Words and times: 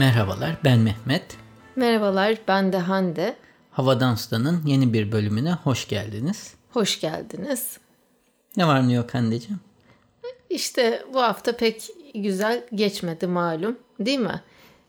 Merhabalar, 0.00 0.56
ben 0.64 0.78
Mehmet. 0.78 1.22
Merhabalar, 1.76 2.38
ben 2.48 2.72
de 2.72 2.78
Hande. 2.78 3.36
Hava 3.70 4.00
Dans'tanın 4.00 4.66
yeni 4.66 4.92
bir 4.92 5.12
bölümüne 5.12 5.52
hoş 5.52 5.88
geldiniz. 5.88 6.54
Hoş 6.70 7.00
geldiniz. 7.00 7.78
Ne 8.56 8.66
var 8.66 8.88
ne 8.88 8.92
yok 8.92 9.14
Hande'ciğim? 9.14 9.60
İşte 10.50 11.04
bu 11.14 11.20
hafta 11.20 11.56
pek 11.56 11.88
güzel 12.14 12.64
geçmedi 12.74 13.26
malum, 13.26 13.78
değil 14.00 14.18
mi? 14.18 14.42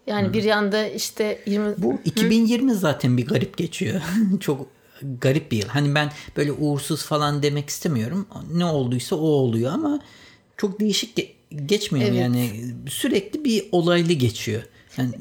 Yani 0.07 0.25
hmm. 0.25 0.33
bir 0.33 0.43
yanda 0.43 0.87
işte 0.87 1.41
20... 1.45 1.73
Bu 1.77 1.99
2020 2.05 2.71
Hı? 2.71 2.75
zaten 2.75 3.17
bir 3.17 3.27
garip 3.27 3.57
geçiyor. 3.57 4.01
Çok 4.39 4.67
garip 5.01 5.51
bir 5.51 5.57
yıl. 5.57 5.67
Hani 5.67 5.95
ben 5.95 6.11
böyle 6.37 6.51
uğursuz 6.51 7.05
falan 7.05 7.43
demek 7.43 7.69
istemiyorum. 7.69 8.27
Ne 8.53 8.65
olduysa 8.65 9.15
o 9.15 9.19
oluyor 9.19 9.71
ama 9.71 9.99
çok 10.57 10.79
değişik 10.79 11.17
ge- 11.17 11.31
geçmiyor 11.65 12.09
evet. 12.09 12.21
yani. 12.21 12.49
Sürekli 12.89 13.45
bir 13.45 13.65
olaylı 13.71 14.13
geçiyor. 14.13 14.63
Yani 14.97 15.11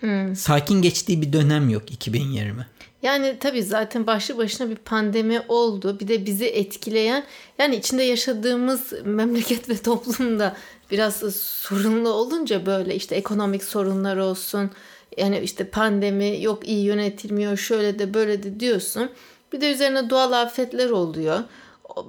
hmm. 0.00 0.36
sakin 0.36 0.82
geçtiği 0.82 1.22
bir 1.22 1.32
dönem 1.32 1.68
yok 1.68 1.90
2020. 1.90 2.66
Yani 3.02 3.36
tabii 3.40 3.62
zaten 3.62 4.06
başlı 4.06 4.36
başına 4.38 4.70
bir 4.70 4.76
pandemi 4.76 5.40
oldu. 5.48 6.00
Bir 6.00 6.08
de 6.08 6.26
bizi 6.26 6.46
etkileyen 6.46 7.24
yani 7.58 7.76
içinde 7.76 8.02
yaşadığımız 8.02 8.92
memleket 9.04 9.68
ve 9.68 9.76
toplumda 9.76 10.56
biraz 10.90 11.16
sorunlu 11.36 12.08
olunca 12.08 12.66
böyle 12.66 12.94
işte 12.94 13.14
ekonomik 13.14 13.64
sorunlar 13.64 14.16
olsun. 14.16 14.70
Yani 15.16 15.38
işte 15.38 15.68
pandemi 15.68 16.42
yok 16.42 16.68
iyi 16.68 16.84
yönetilmiyor 16.84 17.56
şöyle 17.56 17.98
de 17.98 18.14
böyle 18.14 18.42
de 18.42 18.60
diyorsun. 18.60 19.10
Bir 19.52 19.60
de 19.60 19.72
üzerine 19.72 20.10
doğal 20.10 20.32
afetler 20.32 20.90
oluyor. 20.90 21.40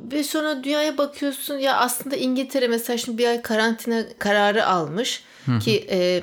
Bir 0.03 0.23
sonra 0.23 0.63
dünyaya 0.63 0.97
bakıyorsun 0.97 1.57
ya 1.57 1.77
aslında 1.77 2.15
İngiltere 2.15 2.67
mesela 2.67 2.97
şimdi 2.97 3.17
bir 3.17 3.27
ay 3.27 3.41
karantina 3.41 4.03
kararı 4.19 4.65
almış 4.65 5.23
Hı-hı. 5.45 5.59
ki 5.59 5.87
e, 5.89 6.21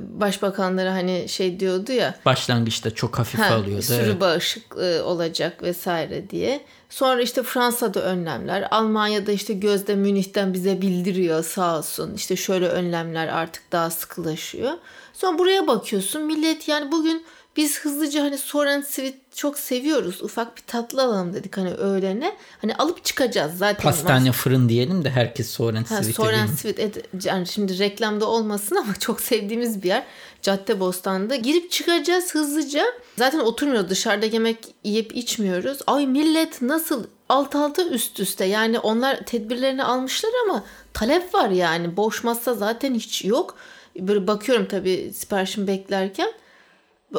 başbakanları 0.00 0.88
hani 0.88 1.28
şey 1.28 1.60
diyordu 1.60 1.92
ya. 1.92 2.14
Başlangıçta 2.24 2.90
çok 2.90 3.18
hafif 3.18 3.40
ha, 3.40 3.54
alıyordu. 3.54 3.82
Sürü 3.82 3.96
evet. 3.96 4.20
bağışıklığı 4.20 5.02
olacak 5.04 5.62
vesaire 5.62 6.30
diye. 6.30 6.60
Sonra 6.88 7.22
işte 7.22 7.42
Fransa'da 7.42 8.02
önlemler. 8.02 8.68
Almanya'da 8.70 9.32
işte 9.32 9.54
Gözde 9.54 9.94
Münih'ten 9.94 10.54
bize 10.54 10.82
bildiriyor 10.82 11.44
sağ 11.44 11.78
olsun. 11.78 12.14
İşte 12.14 12.36
şöyle 12.36 12.68
önlemler 12.68 13.28
artık 13.28 13.72
daha 13.72 13.90
sıkılaşıyor. 13.90 14.72
Sonra 15.12 15.38
buraya 15.38 15.66
bakıyorsun 15.66 16.22
millet 16.22 16.68
yani 16.68 16.92
bugün 16.92 17.24
biz 17.60 17.80
hızlıca 17.80 18.22
hani 18.22 18.38
Soren 18.38 18.80
Sweet 18.80 19.14
çok 19.34 19.58
seviyoruz. 19.58 20.22
Ufak 20.22 20.56
bir 20.56 20.62
tatlı 20.66 21.02
alalım 21.02 21.34
dedik 21.34 21.56
hani 21.56 21.70
öğlene. 21.70 22.36
Hani 22.60 22.74
alıp 22.74 23.04
çıkacağız 23.04 23.58
zaten. 23.58 23.82
Pastane 23.82 24.28
mas- 24.28 24.32
fırın 24.32 24.68
diyelim 24.68 25.04
de 25.04 25.10
herkes 25.10 25.50
Soren 25.50 25.84
Sweet. 25.84 26.16
Soren 26.16 26.46
Sweet 26.46 27.06
yani 27.24 27.46
şimdi 27.46 27.78
reklamda 27.78 28.26
olmasın 28.26 28.76
ama 28.76 28.94
çok 28.98 29.20
sevdiğimiz 29.20 29.82
bir 29.82 29.88
yer. 29.88 30.04
Cadde 30.42 30.80
Bostan'da. 30.80 31.36
Girip 31.36 31.70
çıkacağız 31.70 32.34
hızlıca. 32.34 32.84
Zaten 33.18 33.38
oturmuyor 33.38 33.88
dışarıda 33.88 34.26
yemek 34.26 34.58
yiyip 34.84 35.16
içmiyoruz. 35.16 35.78
Ay 35.86 36.06
millet 36.06 36.62
nasıl 36.62 37.04
alt 37.28 37.54
alta 37.54 37.84
üst 37.84 38.20
üste 38.20 38.44
yani 38.44 38.78
onlar 38.78 39.20
tedbirlerini 39.26 39.84
almışlar 39.84 40.30
ama 40.48 40.64
talep 40.92 41.34
var 41.34 41.50
yani. 41.50 41.96
Boş 41.96 42.24
masa 42.24 42.54
zaten 42.54 42.94
hiç 42.94 43.24
yok. 43.24 43.56
Böyle 43.98 44.26
bakıyorum 44.26 44.66
tabii 44.68 45.12
siparişimi 45.14 45.66
beklerken 45.66 46.32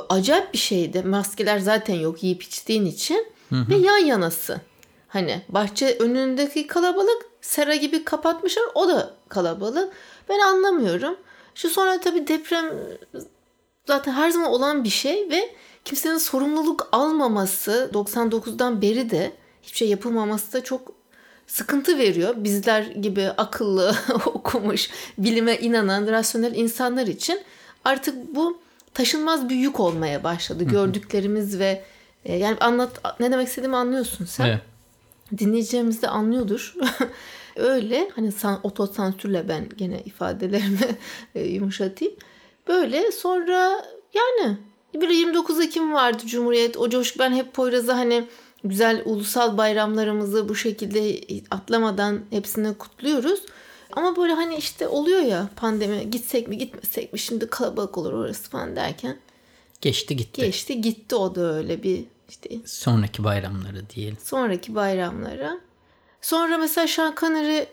acayip 0.10 0.54
bir 0.54 0.58
şeydi. 0.58 1.04
Maskeler 1.04 1.60
zaten 1.60 1.96
yok 1.96 2.24
yiyip 2.24 2.44
içtiğin 2.44 2.86
için 2.86 3.28
hı 3.50 3.56
hı. 3.56 3.70
ve 3.70 3.76
yan 3.76 3.98
yanası. 3.98 4.62
Hani 5.08 5.42
bahçe 5.50 5.98
önündeki 5.98 6.68
kalabalık 6.68 7.26
sera 7.42 7.76
gibi 7.76 8.06
kapatmışlar. 8.06 8.64
O 8.76 8.88
da 8.88 9.14
kalabalık. 9.30 9.94
Ben 10.30 10.40
anlamıyorum. 10.40 11.16
Şu 11.56 11.70
sonra 11.70 12.00
tabii 12.00 12.28
deprem 12.28 12.66
zaten 13.88 14.12
her 14.12 14.30
zaman 14.30 14.50
olan 14.52 14.84
bir 14.84 14.90
şey 14.90 15.30
ve 15.30 15.56
kimsenin 15.86 16.18
sorumluluk 16.18 16.90
almaması 16.92 17.90
99'dan 17.94 18.82
beri 18.82 19.10
de 19.10 19.32
hiçbir 19.62 19.78
şey 19.78 19.90
yapılmaması 19.90 20.54
da 20.54 20.64
çok 20.64 20.94
sıkıntı 21.48 21.98
veriyor. 21.98 22.34
Bizler 22.38 22.82
gibi 22.84 23.28
akıllı, 23.30 23.96
okumuş, 24.26 24.90
bilime 25.18 25.58
inanan, 25.58 26.08
rasyonel 26.08 26.56
insanlar 26.56 27.08
için 27.08 27.42
artık 27.86 28.36
bu 28.36 28.60
taşınmaz 28.94 29.50
bir 29.50 29.56
yük 29.56 29.80
olmaya 29.80 30.24
başladı. 30.24 30.64
Gördüklerimiz 30.64 31.60
ve 31.60 31.84
e, 32.26 32.36
yani 32.38 32.58
anlat 32.60 33.20
ne 33.20 33.32
demek 33.32 33.48
istediğimi 33.48 33.76
anlıyorsun 33.76 34.26
sen. 34.26 34.48
Evet. 34.48 34.62
Dinleyicilerimiz 35.38 36.02
de 36.02 36.08
anlıyordur. 36.08 36.76
Öyle 37.56 38.10
hani 38.16 38.32
san, 38.32 38.60
otosansürle 38.64 39.48
ben 39.50 39.70
gene 39.78 40.02
ifadelerimi 40.02 40.96
e, 41.36 41.44
yumuşatayım. 41.44 42.16
Böyle 42.68 43.12
sonra 43.12 43.86
yani 44.14 44.58
bir 44.94 45.10
29 45.10 45.60
Ekim 45.60 45.94
vardı 45.94 46.24
Cumhuriyet. 46.26 46.78
O 46.78 46.90
coşku 46.90 47.20
ben 47.20 47.32
hep 47.34 47.54
Poyraz'a 47.54 47.98
hani 47.98 48.24
güzel 48.64 49.02
ulusal 49.06 49.58
bayramlarımızı 49.58 50.50
bu 50.50 50.56
şekilde 50.56 51.22
atlamadan 51.52 52.20
hepsini 52.30 52.74
kutluyoruz. 52.74 53.42
Ama 53.96 54.16
böyle 54.16 54.34
hani 54.34 54.56
işte 54.56 54.88
oluyor 54.88 55.22
ya 55.22 55.50
pandemi 55.56 56.12
gitsek 56.12 56.48
mi 56.48 56.58
gitmesek 56.58 57.14
mi 57.14 57.20
şimdi 57.20 57.48
kalabalık 57.48 57.98
olur 57.98 58.14
orası 58.14 58.50
falan 58.50 58.76
derken. 58.76 59.18
Geçti 59.82 60.16
gitti. 60.16 60.42
Geçti 60.42 60.82
gitti 60.82 61.16
o 61.16 61.36
da 61.36 61.54
öyle 61.54 61.84
bir 61.84 62.04
işte. 62.30 62.50
Sonraki 62.66 63.24
bayramları 63.24 63.90
diyelim. 63.90 64.18
Sonraki 64.24 64.76
bayramlara. 64.76 65.60
Sonra 66.22 66.58
mesela 66.58 66.88
Sean 66.88 67.16
Connery 67.20 67.64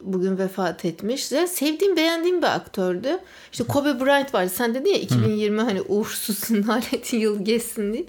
bugün 0.00 0.38
vefat 0.38 0.84
etmiş. 0.84 1.32
Yani 1.32 1.48
sevdiğim 1.48 1.96
beğendiğim 1.96 2.42
bir 2.42 2.46
aktördü. 2.46 3.18
İşte 3.52 3.64
Kobe 3.64 4.00
Bryant 4.00 4.34
vardı. 4.34 4.50
Sen 4.54 4.74
dedin 4.74 4.90
ya 4.90 4.98
2020 4.98 5.60
Hı. 5.60 5.64
hani 5.64 5.82
uğursuz 5.82 6.50
naleti 6.50 7.16
yıl 7.16 7.44
geçsin 7.44 7.92
diye. 7.92 8.04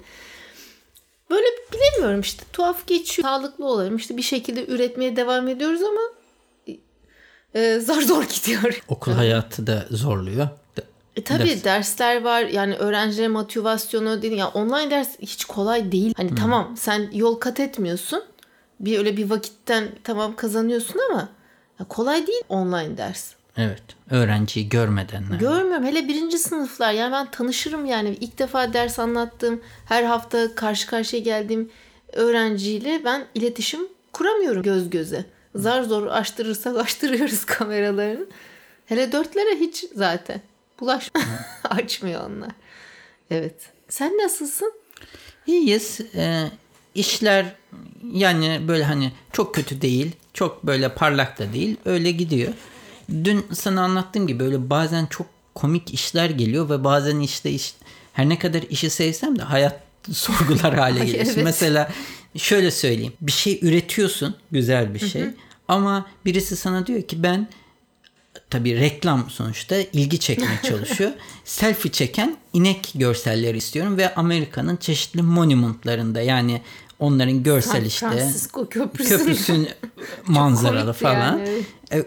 Böyle 1.30 1.46
bilemiyorum 1.72 2.20
işte 2.20 2.44
tuhaf 2.52 2.86
geçiyor. 2.86 3.28
Sağlıklı 3.28 3.66
olalım 3.66 3.96
işte 3.96 4.16
bir 4.16 4.22
şekilde 4.22 4.66
üretmeye 4.66 5.16
devam 5.16 5.48
ediyoruz 5.48 5.82
ama 5.82 6.00
e, 7.54 7.78
zar 7.78 8.02
zor 8.02 8.24
gidiyor. 8.24 8.82
Okul 8.88 9.12
hayatı 9.12 9.66
da 9.66 9.86
zorluyor. 9.90 10.48
E 11.16 11.24
tabii 11.24 11.48
ders. 11.48 11.64
dersler 11.64 12.22
var 12.22 12.42
yani 12.42 12.74
öğrencilerin 12.74 13.30
motivasyonu 13.30 14.22
değil. 14.22 14.36
Yani 14.36 14.50
online 14.50 14.90
ders 14.90 15.08
hiç 15.20 15.44
kolay 15.44 15.92
değil. 15.92 16.14
Hani 16.16 16.30
hmm. 16.30 16.36
tamam 16.36 16.74
sen 16.76 17.08
yol 17.12 17.34
kat 17.34 17.60
etmiyorsun. 17.60 18.22
Bir 18.80 18.98
öyle 18.98 19.16
bir 19.16 19.30
vakitten 19.30 19.88
tamam 20.04 20.36
kazanıyorsun 20.36 21.00
ama 21.10 21.28
kolay 21.88 22.26
değil 22.26 22.42
online 22.48 22.96
ders. 22.96 23.34
Evet. 23.56 23.82
Öğrenciyi 24.10 24.68
görmeden. 24.68 25.24
Görmüyorum. 25.38 25.84
Hele 25.84 26.08
birinci 26.08 26.38
sınıflar. 26.38 26.92
Yani 26.92 27.12
ben 27.12 27.30
tanışırım 27.30 27.86
yani. 27.86 28.16
ilk 28.20 28.38
defa 28.38 28.72
ders 28.72 28.98
anlattığım, 28.98 29.60
her 29.84 30.04
hafta 30.04 30.54
karşı 30.54 30.86
karşıya 30.86 31.22
geldiğim 31.22 31.70
öğrenciyle 32.12 33.00
ben 33.04 33.24
iletişim 33.34 33.80
kuramıyorum 34.12 34.62
göz 34.62 34.90
göze. 34.90 35.24
Zar 35.54 35.82
zor 35.82 36.06
açtırırsak 36.06 36.76
açtırıyoruz 36.76 37.44
kameralarını. 37.46 38.26
Hele 38.86 39.12
dörtlere 39.12 39.60
hiç 39.60 39.84
zaten. 39.94 40.40
Bulaş 40.80 41.10
açmıyor 41.64 42.30
onlar. 42.30 42.50
Evet. 43.30 43.54
Sen 43.88 44.18
nasılsın? 44.18 44.72
İyiyiz. 45.46 46.00
Ee, 46.14 46.44
işler 46.94 47.46
yani 48.12 48.60
böyle 48.68 48.84
hani 48.84 49.12
çok 49.32 49.54
kötü 49.54 49.80
değil. 49.80 50.12
Çok 50.34 50.66
böyle 50.66 50.94
parlak 50.94 51.38
da 51.38 51.52
değil. 51.52 51.76
Öyle 51.84 52.10
gidiyor. 52.10 52.52
Dün 53.24 53.46
sana 53.52 53.82
anlattığım 53.82 54.26
gibi 54.26 54.40
böyle 54.40 54.70
bazen 54.70 55.06
çok 55.06 55.26
komik 55.54 55.94
işler 55.94 56.30
geliyor 56.30 56.70
ve 56.70 56.84
bazen 56.84 57.20
işte 57.20 57.50
iş, 57.50 57.74
her 58.12 58.28
ne 58.28 58.38
kadar 58.38 58.62
işi 58.62 58.90
sevsem 58.90 59.38
de 59.38 59.42
hayat 59.42 59.80
sorgular 60.12 60.74
hale 60.74 61.04
geliyorsun. 61.04 61.32
evet. 61.34 61.44
Mesela 61.44 61.90
şöyle 62.36 62.70
söyleyeyim. 62.70 63.12
Bir 63.20 63.32
şey 63.32 63.58
üretiyorsun. 63.62 64.36
Güzel 64.50 64.94
bir 64.94 65.08
şey. 65.08 65.22
Hı 65.22 65.26
hı. 65.26 65.34
Ama 65.68 66.06
birisi 66.24 66.56
sana 66.56 66.86
diyor 66.86 67.02
ki 67.02 67.22
ben 67.22 67.48
tabii 68.50 68.80
reklam 68.80 69.30
sonuçta 69.30 69.76
ilgi 69.76 70.18
çekmeye 70.18 70.60
çalışıyor. 70.68 71.10
Selfie 71.44 71.92
çeken 71.92 72.36
inek 72.52 72.92
görselleri 72.94 73.56
istiyorum 73.56 73.96
ve 73.96 74.14
Amerika'nın 74.14 74.76
çeşitli 74.76 75.22
monumentlarında 75.22 76.20
yani 76.20 76.62
onların 76.98 77.42
görsel 77.42 77.86
işte 77.86 78.30
köprüsün 78.70 79.68
manzaralı 80.26 80.92
falan. 80.92 81.38
Yani. 81.38 81.62
E, 81.90 81.98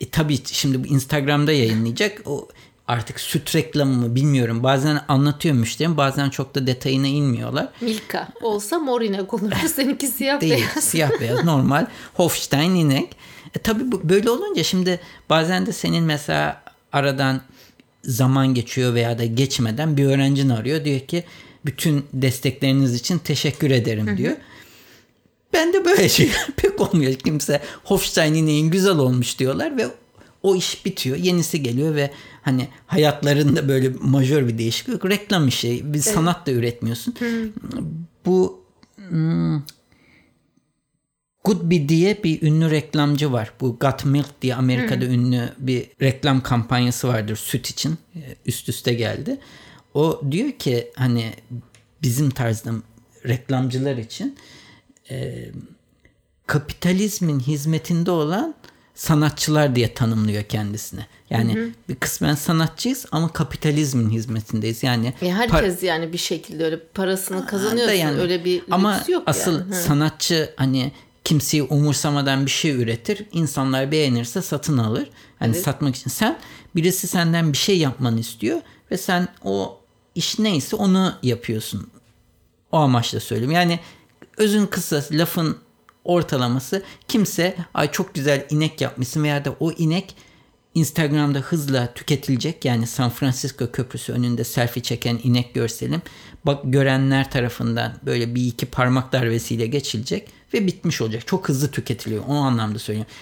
e, 0.00 0.10
tabii 0.10 0.38
şimdi 0.44 0.84
bu 0.84 0.86
Instagram'da 0.86 1.52
yayınlayacak. 1.52 2.22
O 2.26 2.48
artık 2.88 3.20
süt 3.20 3.54
reklamı 3.54 3.92
mı 3.92 4.14
bilmiyorum. 4.14 4.62
Bazen 4.62 5.00
anlatıyor 5.08 5.54
müşterim 5.54 5.96
bazen 5.96 6.30
çok 6.30 6.54
da 6.54 6.66
detayına 6.66 7.06
inmiyorlar. 7.06 7.68
Milka 7.80 8.28
olsa 8.42 8.78
mor 8.78 9.00
inek 9.00 9.34
olurdu. 9.34 9.54
Seninki 9.74 10.06
siyah 10.06 10.40
Değil, 10.40 10.52
beyaz. 10.52 10.84
siyah 10.84 11.10
beyaz 11.20 11.44
normal 11.44 11.86
Hofstein 12.14 12.74
inek. 12.74 13.16
E, 13.56 13.58
tabii 13.58 13.92
bu, 13.92 14.08
böyle 14.08 14.30
olunca 14.30 14.64
şimdi 14.64 15.00
bazen 15.30 15.66
de 15.66 15.72
senin 15.72 16.04
mesela 16.04 16.62
aradan 16.92 17.40
zaman 18.04 18.54
geçiyor 18.54 18.94
veya 18.94 19.18
da 19.18 19.24
geçmeden 19.24 19.96
bir 19.96 20.06
öğrencin 20.06 20.48
arıyor. 20.48 20.84
Diyor 20.84 21.00
ki 21.00 21.24
bütün 21.66 22.06
destekleriniz 22.12 22.94
için 22.94 23.18
teşekkür 23.18 23.70
ederim 23.70 24.16
diyor. 24.16 24.36
Ben 25.52 25.72
de 25.72 25.84
böyle 25.84 26.08
şeyler 26.08 26.46
pek 26.56 26.80
olmuyor. 26.80 27.14
Kimse 27.14 27.60
Hofstein 27.84 28.34
ineğin 28.34 28.70
güzel 28.70 28.96
olmuş 28.96 29.38
diyorlar 29.38 29.76
ve 29.76 29.86
o 30.42 30.56
iş 30.56 30.84
bitiyor. 30.84 31.16
Yenisi 31.16 31.62
geliyor 31.62 31.94
ve 31.94 32.10
hani 32.42 32.68
hayatlarında 32.86 33.68
böyle 33.68 33.92
majör 34.00 34.48
bir 34.48 34.58
değişiklik 34.58 34.92
yok. 34.92 35.10
Reklam 35.10 35.48
işi. 35.48 35.94
Bir 35.94 35.98
sanat 35.98 36.46
da 36.46 36.50
üretmiyorsun. 36.50 37.14
Bu 38.26 38.64
hmm, 39.08 39.62
Goodby 41.44 41.88
diye 41.88 42.24
bir 42.24 42.42
ünlü 42.42 42.70
reklamcı 42.70 43.32
var. 43.32 43.52
Bu 43.60 43.78
Got 43.78 44.04
Milk 44.04 44.42
diye 44.42 44.54
Amerika'da 44.54 45.04
ünlü 45.04 45.48
bir 45.58 45.86
reklam 46.02 46.42
kampanyası 46.42 47.08
vardır 47.08 47.36
süt 47.36 47.70
için. 47.70 47.98
Ee, 48.16 48.36
Üst 48.46 48.68
üste 48.68 48.94
geldi. 48.94 49.38
O 49.94 50.22
diyor 50.30 50.52
ki 50.52 50.92
hani 50.96 51.32
bizim 52.02 52.30
tarzda 52.30 52.72
reklamcılar 53.26 53.96
için 53.96 54.36
e, 55.10 55.48
kapitalizmin 56.46 57.40
hizmetinde 57.40 58.10
olan 58.10 58.54
sanatçılar 59.02 59.76
diye 59.76 59.94
tanımlıyor 59.94 60.42
kendisini. 60.42 61.00
Yani 61.30 61.72
bir 61.88 61.94
kısmen 61.94 62.34
sanatçıyız 62.34 63.06
ama 63.12 63.32
kapitalizmin 63.32 64.10
hizmetindeyiz. 64.10 64.82
Yani 64.82 65.14
E, 65.22 65.32
herkes 65.32 65.82
yani 65.82 66.12
bir 66.12 66.18
şekilde 66.18 66.64
öyle 66.64 66.78
parasını 66.94 67.46
kazanıyorsun. 67.46 67.94
yani. 67.94 68.20
Öyle 68.20 68.44
bir 68.44 68.62
Ama 68.70 69.00
yok 69.08 69.22
asıl 69.26 69.60
yani. 69.60 69.74
Hı. 69.74 69.82
sanatçı 69.82 70.54
hani 70.56 70.92
kimseyi 71.24 71.62
umursamadan 71.62 72.46
bir 72.46 72.50
şey 72.50 72.82
üretir. 72.82 73.26
İnsanlar 73.32 73.92
beğenirse 73.92 74.42
satın 74.42 74.78
alır. 74.78 75.10
Hani 75.38 75.52
Evet. 75.54 75.64
satmak 75.64 75.96
için 75.96 76.10
sen 76.10 76.38
birisi 76.76 77.06
senden 77.06 77.52
bir 77.52 77.58
şey 77.58 77.78
yapmanı 77.78 78.20
istiyor 78.20 78.60
ve 78.90 78.96
sen 78.98 79.28
o 79.44 79.80
iş 80.14 80.38
neyse 80.38 80.76
onu 80.76 81.14
yapıyorsun. 81.22 81.90
O 82.72 82.76
amaçla 82.78 83.20
söylüyorum. 83.20 83.54
Yani 83.54 83.80
özün 84.36 84.66
kısası 84.66 85.14
lafın 85.14 85.56
ortalaması 86.08 86.82
kimse 87.08 87.56
ay 87.74 87.90
çok 87.90 88.14
güzel 88.14 88.46
inek 88.50 88.80
yapmışsın 88.80 89.22
veya 89.22 89.44
da 89.44 89.54
o 89.60 89.72
inek 89.72 90.14
Instagram'da 90.74 91.38
hızla 91.38 91.94
tüketilecek. 91.94 92.64
Yani 92.64 92.86
San 92.86 93.10
Francisco 93.10 93.70
Köprüsü 93.70 94.12
önünde 94.12 94.44
selfie 94.44 94.82
çeken 94.82 95.20
inek 95.24 95.54
görselim. 95.54 96.02
Bak 96.46 96.60
görenler 96.64 97.30
tarafından 97.30 97.94
böyle 98.06 98.34
bir 98.34 98.46
iki 98.46 98.66
parmak 98.66 99.12
darbesiyle 99.12 99.66
geçilecek 99.66 100.28
ve 100.54 100.66
bitmiş 100.66 101.00
olacak. 101.00 101.26
Çok 101.26 101.48
hızlı 101.48 101.70
tüketiliyor. 101.70 102.24
O 102.28 102.34
anlamda 102.34 102.78
söylüyorum. 102.78 103.12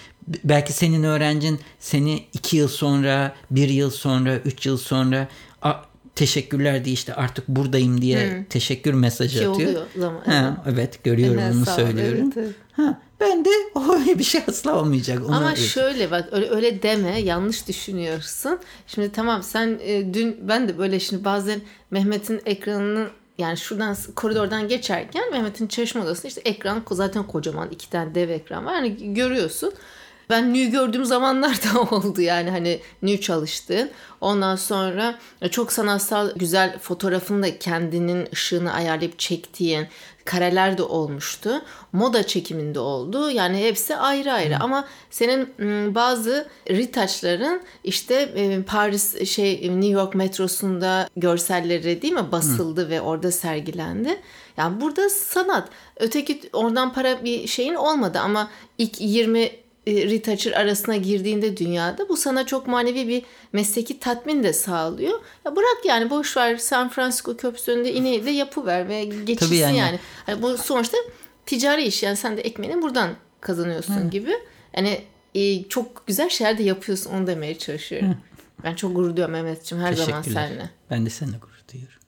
Belki 0.43 0.73
senin 0.73 1.03
öğrencin 1.03 1.59
seni 1.79 2.25
iki 2.33 2.57
yıl 2.57 2.67
sonra, 2.67 3.35
bir 3.51 3.69
yıl 3.69 3.91
sonra, 3.91 4.35
üç 4.35 4.65
yıl 4.65 4.77
sonra 4.77 5.27
"A, 5.61 5.73
teşekkürler 6.17 6.85
diye 6.85 6.93
işte 6.93 7.13
artık 7.13 7.47
buradayım 7.47 8.01
diye 8.01 8.45
teşekkür 8.49 8.93
mesajı 8.93 9.39
Ki 9.39 9.47
atıyor. 9.47 9.69
oluyor 9.69 9.85
zaman. 9.95 10.21
Ha, 10.25 10.63
evet 10.71 11.03
görüyorum 11.03 11.39
Evet, 11.39 11.55
onu 11.55 11.65
söylüyorum. 11.65 12.33
Evet, 12.35 12.37
evet. 12.37 12.55
Ha, 12.71 13.01
ben 13.19 13.45
de 13.45 13.49
o 13.75 13.99
bir 14.19 14.23
şey 14.23 14.41
asla 14.47 14.79
olmayacak. 14.79 15.25
Ona 15.29 15.37
Ama 15.37 15.47
evet. 15.49 15.59
şöyle 15.59 16.11
bak 16.11 16.29
öyle, 16.31 16.49
öyle 16.49 16.83
deme 16.83 17.19
yanlış 17.19 17.67
düşünüyorsun. 17.67 18.59
Şimdi 18.87 19.11
tamam 19.11 19.43
sen 19.43 19.79
e, 19.83 20.13
dün 20.13 20.37
ben 20.41 20.69
de 20.69 20.77
böyle 20.77 20.99
şimdi 20.99 21.23
bazen 21.25 21.61
Mehmet'in 21.91 22.41
ekranının 22.45 23.09
yani 23.37 23.57
şuradan 23.57 23.97
koridordan 24.15 24.67
geçerken 24.67 25.31
Mehmet'in 25.31 25.67
çalışma 25.67 26.03
odasında 26.03 26.27
işte 26.27 26.41
ekran 26.45 26.83
zaten 26.91 27.23
kocaman 27.27 27.69
iki 27.69 27.89
tane 27.89 28.15
dev 28.15 28.29
ekran 28.29 28.65
var. 28.65 28.73
Yani 28.73 29.13
görüyorsun. 29.13 29.73
Ben 30.29 30.53
Nü 30.53 30.65
gördüğüm 30.71 31.05
zamanlar 31.05 31.55
da 31.63 31.81
oldu 31.95 32.21
yani 32.21 32.49
hani 32.49 32.79
Nü 33.01 33.21
çalıştığın. 33.21 33.89
Ondan 34.21 34.55
sonra 34.55 35.19
e, 35.41 35.47
çok 35.49 35.71
sanatsal 35.71 36.31
güzel 36.35 36.79
fotoğrafını 36.79 37.43
da 37.43 37.59
kendinin 37.59 38.27
ışığını 38.33 38.73
ayarlayıp 38.73 39.19
çektiğin 39.19 39.87
kareler 40.25 40.77
de 40.77 40.83
olmuştu. 40.83 41.61
Moda 41.91 42.27
çekiminde 42.27 42.79
oldu. 42.79 43.31
Yani 43.31 43.57
hepsi 43.63 43.95
ayrı 43.95 44.33
ayrı 44.33 44.57
ama 44.59 44.87
senin 45.09 45.49
m, 45.57 45.95
bazı 45.95 46.47
retouchların 46.69 47.61
işte 47.83 48.15
e, 48.15 48.63
Paris 48.63 49.29
şey 49.29 49.53
New 49.61 49.87
York 49.87 50.15
metrosunda 50.15 51.09
görselleri 51.17 52.01
değil 52.01 52.13
mi 52.13 52.31
basıldı 52.31 52.89
ve 52.89 53.01
orada 53.01 53.31
sergilendi. 53.31 54.21
Yani 54.57 54.81
burada 54.81 55.09
sanat. 55.09 55.69
Öteki 55.95 56.41
oradan 56.53 56.93
para 56.93 57.23
bir 57.23 57.47
şeyin 57.47 57.75
olmadı 57.75 58.19
ama 58.19 58.49
ilk 58.77 59.01
20 59.01 59.66
e, 59.87 60.09
retoucher 60.09 60.51
arasına 60.51 60.95
girdiğinde 60.95 61.57
dünyada 61.57 62.09
bu 62.09 62.17
sana 62.17 62.45
çok 62.45 62.67
manevi 62.67 63.07
bir 63.07 63.23
mesleki 63.53 63.99
tatmin 63.99 64.43
de 64.43 64.53
sağlıyor. 64.53 65.19
Ya 65.45 65.55
bırak 65.55 65.85
yani 65.85 66.09
boş 66.09 66.37
ver 66.37 66.57
San 66.57 66.89
Francisco 66.89 67.37
köprüsü 67.37 67.71
önünde 67.71 67.93
ineği 67.93 68.25
de 68.25 68.31
yapıver 68.31 68.89
ve 68.89 69.05
geçilsin 69.05 69.45
Tabii 69.45 69.57
yani. 69.57 69.77
yani. 69.77 69.99
Hani 70.25 70.41
bu 70.41 70.57
sonuçta 70.57 70.97
ticari 71.45 71.83
iş 71.83 72.03
yani 72.03 72.17
sen 72.17 72.37
de 72.37 72.41
ekmeğini 72.41 72.81
buradan 72.81 73.09
kazanıyorsun 73.41 74.09
gibi. 74.09 74.33
Yani 74.77 75.01
e, 75.35 75.63
çok 75.63 76.07
güzel 76.07 76.29
şeyler 76.29 76.57
de 76.57 76.63
yapıyorsun 76.63 77.11
onu 77.11 77.27
demeye 77.27 77.57
çalışıyorum. 77.57 78.17
Ben 78.63 78.75
çok 78.75 78.95
gurur 78.95 79.09
duyuyorum 79.09 79.31
Mehmetciğim 79.31 79.83
her 79.83 79.93
zaman 79.93 80.21
seninle. 80.21 80.69
Ben 80.89 81.05
de 81.05 81.09
seninle 81.09 81.37
gurur 81.37 81.63
duyuyorum. 81.73 81.99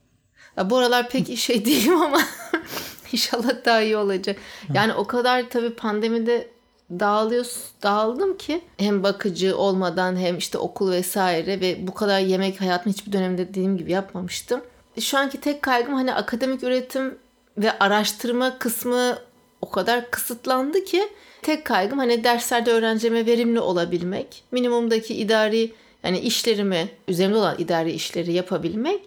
Ya 0.58 0.70
bu 0.70 0.78
aralar 0.78 1.10
pek 1.10 1.38
şey 1.38 1.66
değilim 1.66 2.02
ama 2.02 2.22
inşallah 3.12 3.66
daha 3.66 3.82
iyi 3.82 3.98
olacak. 3.98 4.38
Yani 4.74 4.94
o 4.94 5.08
kadar 5.08 5.50
tabii 5.50 5.74
pandemide 5.74 6.59
dağılıyoruz, 6.92 7.64
dağıldım 7.84 8.38
ki 8.38 8.62
hem 8.78 9.04
bakıcı 9.04 9.58
olmadan 9.58 10.16
hem 10.16 10.38
işte 10.38 10.58
okul 10.58 10.92
vesaire 10.92 11.62
ve 11.62 11.88
bu 11.88 11.94
kadar 11.94 12.20
yemek 12.20 12.62
hayatım 12.62 12.92
hiçbir 12.92 13.14
dönemde 13.14 13.48
dediğim 13.48 13.78
gibi 13.78 13.92
yapmamıştım. 13.92 14.62
Şu 15.00 15.18
anki 15.18 15.42
tek 15.42 15.62
kaygım 15.62 15.94
hani 15.94 16.14
akademik 16.14 16.64
üretim 16.64 17.18
ve 17.58 17.80
araştırma 17.80 18.60
kısmı 18.60 19.18
o 19.62 19.70
kadar 19.70 20.12
kısıtlandı 20.12 20.84
ki 20.84 21.10
tek 21.42 21.66
kaygım 21.66 22.00
hani 22.00 22.24
derslerde 22.24 22.72
öğrencime 22.72 23.26
verimli 23.26 23.60
olabilmek. 23.60 24.44
Minimumdaki 24.52 25.16
idari 25.16 25.74
yani 26.04 26.20
işlerimi, 26.20 26.90
üzerimde 27.08 27.38
olan 27.38 27.56
idari 27.58 27.92
işleri 27.92 28.34
yapabilmek. 28.34 29.02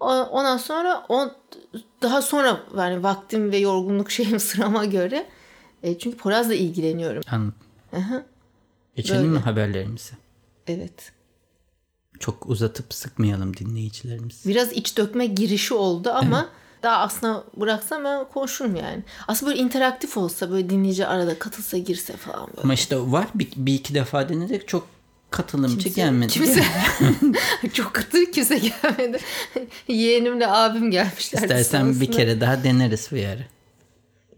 Ondan 0.00 0.56
sonra 0.56 1.04
o 1.08 1.30
daha 2.02 2.22
sonra 2.22 2.60
yani 2.76 3.02
vaktim 3.02 3.52
ve 3.52 3.56
yorgunluk 3.56 4.10
şeyim 4.18 4.40
sırama 4.40 4.84
göre 4.84 5.26
e, 5.82 5.98
çünkü 5.98 6.16
Poraz'la 6.16 6.54
ilgileniyorum. 6.54 7.22
Anladım. 7.30 7.54
Aha, 7.96 8.22
Geçelim 8.96 9.20
Böyle. 9.22 9.32
mi 9.32 9.38
haberlerimize? 9.38 10.12
evet. 10.66 11.12
Çok 12.20 12.46
uzatıp 12.50 12.94
sıkmayalım 12.94 13.56
dinleyicilerimizi. 13.56 14.48
Biraz 14.48 14.72
iç 14.72 14.96
dökme 14.96 15.26
girişi 15.26 15.74
oldu 15.74 16.10
ama 16.10 16.48
daha 16.82 16.96
aslında 16.96 17.44
bıraksam 17.56 18.04
ben 18.04 18.24
konuşurum 18.34 18.76
yani. 18.76 19.02
Aslında 19.28 19.50
böyle 19.52 19.62
interaktif 19.62 20.16
olsa 20.16 20.50
böyle 20.50 20.70
dinleyici 20.70 21.06
arada 21.06 21.38
katılsa 21.38 21.78
girse 21.78 22.16
falan 22.16 22.48
böyle. 22.48 22.60
Ama 22.62 22.74
işte 22.74 22.96
var 23.00 23.26
bir, 23.34 23.48
bir 23.56 23.74
iki 23.74 23.94
defa 23.94 24.28
denedik 24.28 24.68
çok 24.68 24.86
katılımcı 25.30 25.76
Kimse- 25.88 25.96
gelmedi. 26.00 26.32
Kimse 26.32 26.64
çok 27.72 27.94
katı 27.94 28.30
kimse 28.30 28.58
gelmedi. 28.58 29.18
Yeğenimle 29.88 30.48
abim 30.48 30.90
gelmişler. 30.90 31.42
İstersen 31.42 32.00
bir 32.00 32.12
kere 32.12 32.40
daha 32.40 32.64
deneriz 32.64 33.08
bir 33.12 33.26
ara. 33.26 33.42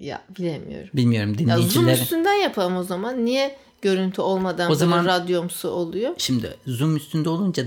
Ya 0.00 0.22
bilemiyorum. 0.38 0.88
Bilmiyorum 0.94 1.36
Ya 1.46 1.58
Zoom 1.58 1.88
üstünden 1.88 2.34
yapalım 2.34 2.76
o 2.76 2.82
zaman. 2.82 3.24
Niye 3.24 3.56
görüntü 3.82 4.22
olmadan 4.22 4.70
O 4.70 4.74
zaman- 4.74 5.06
radyomsu 5.06 5.68
oluyor? 5.68 6.14
Şimdi 6.18 6.56
Zoom 6.66 6.96
üstünde 6.96 7.28
olunca 7.28 7.64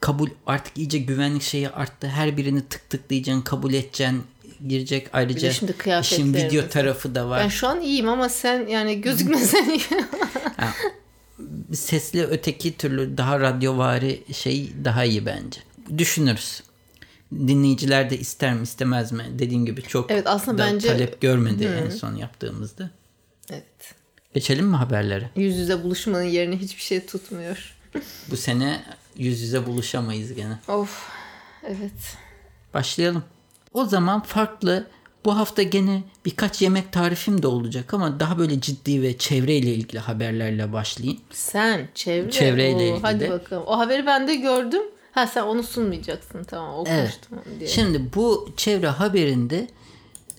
kabul 0.00 0.28
artık 0.46 0.78
iyice 0.78 0.98
güvenlik 0.98 1.42
şeyi 1.42 1.68
arttı. 1.68 2.06
Her 2.06 2.36
birini 2.36 2.62
tık 2.68 2.90
tıklayacaksın, 2.90 3.42
kabul 3.42 3.74
edeceksin, 3.74 4.22
girecek. 4.68 5.08
Ayrıca 5.12 5.52
şimdi 5.52 5.74
işin 6.00 6.34
video 6.34 6.68
tarafı 6.68 7.14
da 7.14 7.28
var. 7.28 7.40
Ben 7.40 7.48
şu 7.48 7.66
an 7.68 7.80
iyiyim 7.80 8.08
ama 8.08 8.28
sen 8.28 8.66
yani 8.66 9.00
gözükmesen 9.00 9.70
iyi. 9.70 9.80
Sesli 11.76 12.24
öteki 12.26 12.76
türlü 12.76 13.16
daha 13.18 13.40
radyovari 13.40 14.22
şey 14.32 14.72
daha 14.84 15.04
iyi 15.04 15.26
bence. 15.26 15.60
Düşünürüz. 15.98 16.62
Dinleyiciler 17.32 18.10
de 18.10 18.18
ister 18.18 18.54
mi 18.54 18.62
istemez 18.62 19.12
mi? 19.12 19.24
Dediğim 19.38 19.66
gibi 19.66 19.82
çok 19.82 20.10
Evet, 20.10 20.26
aslında 20.26 20.58
da 20.62 20.66
bence- 20.66 20.88
talep 20.88 21.20
görmedi 21.20 21.64
en 21.84 21.90
son 21.90 22.14
yaptığımızda. 22.16 22.90
evet. 23.50 23.94
Geçelim 24.34 24.66
mi 24.66 24.76
haberlere? 24.76 25.30
Yüz 25.36 25.56
yüze 25.56 25.82
buluşmanın 25.82 26.22
yerini 26.24 26.56
hiçbir 26.56 26.82
şey 26.82 27.06
tutmuyor. 27.06 27.74
Bu 28.30 28.36
sene 28.36 28.82
yüz 29.16 29.40
yüze 29.40 29.66
buluşamayız 29.66 30.34
gene. 30.34 30.58
Of. 30.68 31.08
Evet. 31.66 32.16
Başlayalım. 32.74 33.24
O 33.72 33.84
zaman 33.84 34.22
farklı 34.22 34.86
bu 35.24 35.36
hafta 35.36 35.62
gene 35.62 36.02
birkaç 36.24 36.62
yemek 36.62 36.92
tarifim 36.92 37.42
de 37.42 37.46
olacak 37.46 37.94
ama 37.94 38.20
daha 38.20 38.38
böyle 38.38 38.60
ciddi 38.60 39.02
ve 39.02 39.18
çevreyle 39.18 39.74
ilgili 39.74 39.98
haberlerle 39.98 40.72
başlayayım. 40.72 41.20
Sen 41.30 41.88
çevre. 41.94 42.30
Çevreyle 42.30 42.76
Oo, 42.76 42.80
ilgili. 42.82 43.00
Hadi 43.02 43.30
bakalım. 43.30 43.62
O 43.66 43.78
haberi 43.78 44.06
ben 44.06 44.28
de 44.28 44.34
gördüm. 44.34 44.82
Ha 45.14 45.26
sen 45.26 45.42
onu 45.42 45.62
sunmayacaksın 45.62 46.44
tamam 46.44 46.74
okumuştum 46.74 47.38
Evet. 47.46 47.60
diye. 47.60 47.68
Şimdi 47.68 48.02
bu 48.14 48.48
çevre 48.56 48.88
haberinde 48.88 49.68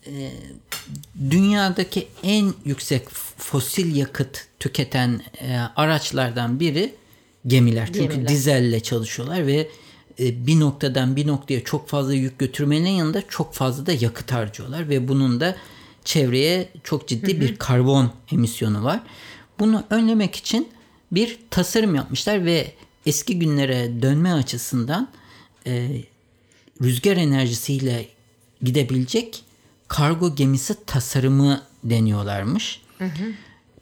e, 0.07 0.31
dünyadaki 1.29 2.07
en 2.23 2.53
yüksek 2.65 3.09
fosil 3.37 3.95
yakıt 3.95 4.47
tüketen 4.59 5.21
e, 5.41 5.57
araçlardan 5.75 6.59
biri 6.59 6.95
gemiler. 7.47 7.85
Çünkü 7.93 7.99
Gemiler. 8.13 8.27
dizelle 8.27 8.79
çalışıyorlar 8.79 9.47
ve 9.47 9.67
e, 10.19 10.47
bir 10.47 10.59
noktadan 10.59 11.15
bir 11.15 11.27
noktaya 11.27 11.63
çok 11.63 11.87
fazla 11.89 12.13
yük 12.13 12.39
götürmenin 12.39 12.89
yanında 12.89 13.21
çok 13.27 13.53
fazla 13.53 13.85
da 13.85 13.91
yakıt 13.91 14.31
harcıyorlar 14.31 14.89
ve 14.89 15.07
bunun 15.07 15.39
da 15.39 15.55
çevreye 16.05 16.69
çok 16.83 17.07
ciddi 17.07 17.41
bir 17.41 17.55
karbon 17.55 18.11
emisyonu 18.31 18.83
var. 18.83 18.99
Bunu 19.59 19.83
önlemek 19.89 20.35
için 20.35 20.67
bir 21.11 21.39
tasarım 21.51 21.95
yapmışlar 21.95 22.45
ve 22.45 22.71
eski 23.05 23.39
günlere 23.39 24.01
dönme 24.01 24.33
açısından 24.33 25.09
e, 25.67 26.01
rüzgar 26.81 27.17
enerjisiyle 27.17 28.07
gidebilecek 28.61 29.43
kargo 29.87 30.35
gemisi 30.35 30.85
tasarımı 30.85 31.61
deniyorlarmış. 31.83 32.81
Hı 32.97 33.05
hı. 33.05 33.31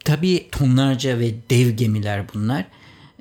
Tabii 0.05 0.47
tonlarca 0.51 1.19
ve 1.19 1.33
dev 1.49 1.69
gemiler 1.69 2.25
bunlar. 2.33 2.65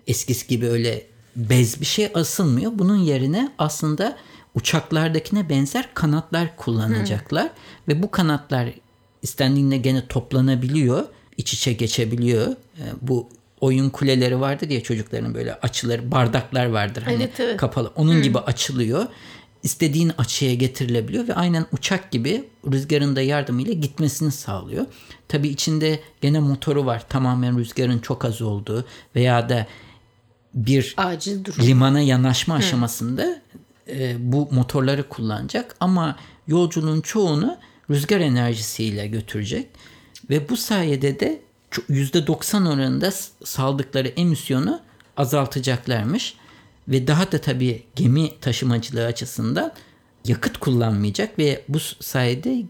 Eskisi 0.06 0.48
gibi 0.48 0.68
öyle 0.68 1.06
bez 1.36 1.80
bir 1.80 1.86
şey 1.86 2.10
asılmıyor. 2.14 2.72
Bunun 2.74 2.96
yerine 2.96 3.52
aslında 3.58 4.16
uçaklardakine 4.54 5.48
benzer 5.48 5.94
kanatlar 5.94 6.56
kullanacaklar. 6.56 7.44
Hı. 7.44 7.52
Ve 7.88 8.02
bu 8.02 8.10
kanatlar 8.10 8.68
istendiğinde 9.22 9.76
gene 9.76 10.06
toplanabiliyor. 10.06 11.04
iç 11.36 11.54
içe 11.54 11.72
geçebiliyor. 11.72 12.46
E, 12.52 12.84
bu 13.00 13.28
oyun 13.62 13.90
kuleleri 13.90 14.40
vardır 14.40 14.70
ya 14.70 14.82
çocukların 14.82 15.34
böyle 15.34 15.54
açıları 15.54 16.10
bardaklar 16.10 16.66
vardır 16.66 17.02
hani 17.02 17.14
evet, 17.16 17.40
evet. 17.40 17.56
kapalı. 17.56 17.92
Onun 17.96 18.14
Hı. 18.14 18.20
gibi 18.20 18.38
açılıyor. 18.38 19.06
İstediğin 19.62 20.12
açıya 20.18 20.54
getirilebiliyor 20.54 21.28
ve 21.28 21.34
aynen 21.34 21.66
uçak 21.72 22.10
gibi 22.10 22.44
rüzgarın 22.72 23.16
da 23.16 23.22
yardımıyla 23.22 23.72
gitmesini 23.72 24.32
sağlıyor. 24.32 24.86
Tabi 25.28 25.48
içinde 25.48 26.00
gene 26.20 26.40
motoru 26.40 26.86
var. 26.86 27.08
Tamamen 27.08 27.58
rüzgarın 27.58 27.98
çok 27.98 28.24
az 28.24 28.42
olduğu 28.42 28.84
veya 29.16 29.48
da 29.48 29.66
bir 30.54 30.94
acil 30.96 31.44
durum. 31.44 31.66
limana 31.66 32.00
yanaşma 32.00 32.54
Hı. 32.54 32.58
aşamasında 32.58 33.42
e, 33.88 34.16
bu 34.32 34.48
motorları 34.52 35.08
kullanacak 35.08 35.76
ama 35.80 36.16
yolculuğun 36.46 37.00
çoğunu 37.00 37.58
rüzgar 37.90 38.20
enerjisiyle 38.20 39.06
götürecek 39.06 39.66
ve 40.30 40.48
bu 40.48 40.56
sayede 40.56 41.20
de 41.20 41.42
%90 41.72 42.68
oranında 42.68 43.10
saldıkları 43.44 44.08
emisyonu 44.08 44.80
azaltacaklarmış 45.16 46.34
ve 46.88 47.06
daha 47.06 47.32
da 47.32 47.38
tabii 47.38 47.82
gemi 47.96 48.40
taşımacılığı 48.40 49.04
açısından 49.04 49.72
yakıt 50.24 50.58
kullanmayacak 50.58 51.38
ve 51.38 51.64
bu 51.68 51.78
sayede 52.00 52.62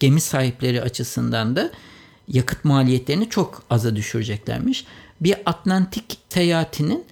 gemi 0.00 0.20
sahipleri 0.20 0.82
açısından 0.82 1.56
da 1.56 1.70
yakıt 2.28 2.64
maliyetlerini 2.64 3.28
çok 3.28 3.62
aza 3.70 3.96
düşüreceklermiş. 3.96 4.84
Bir 5.20 5.36
Atlantik 5.46 6.18
seyahatinin 6.28 7.04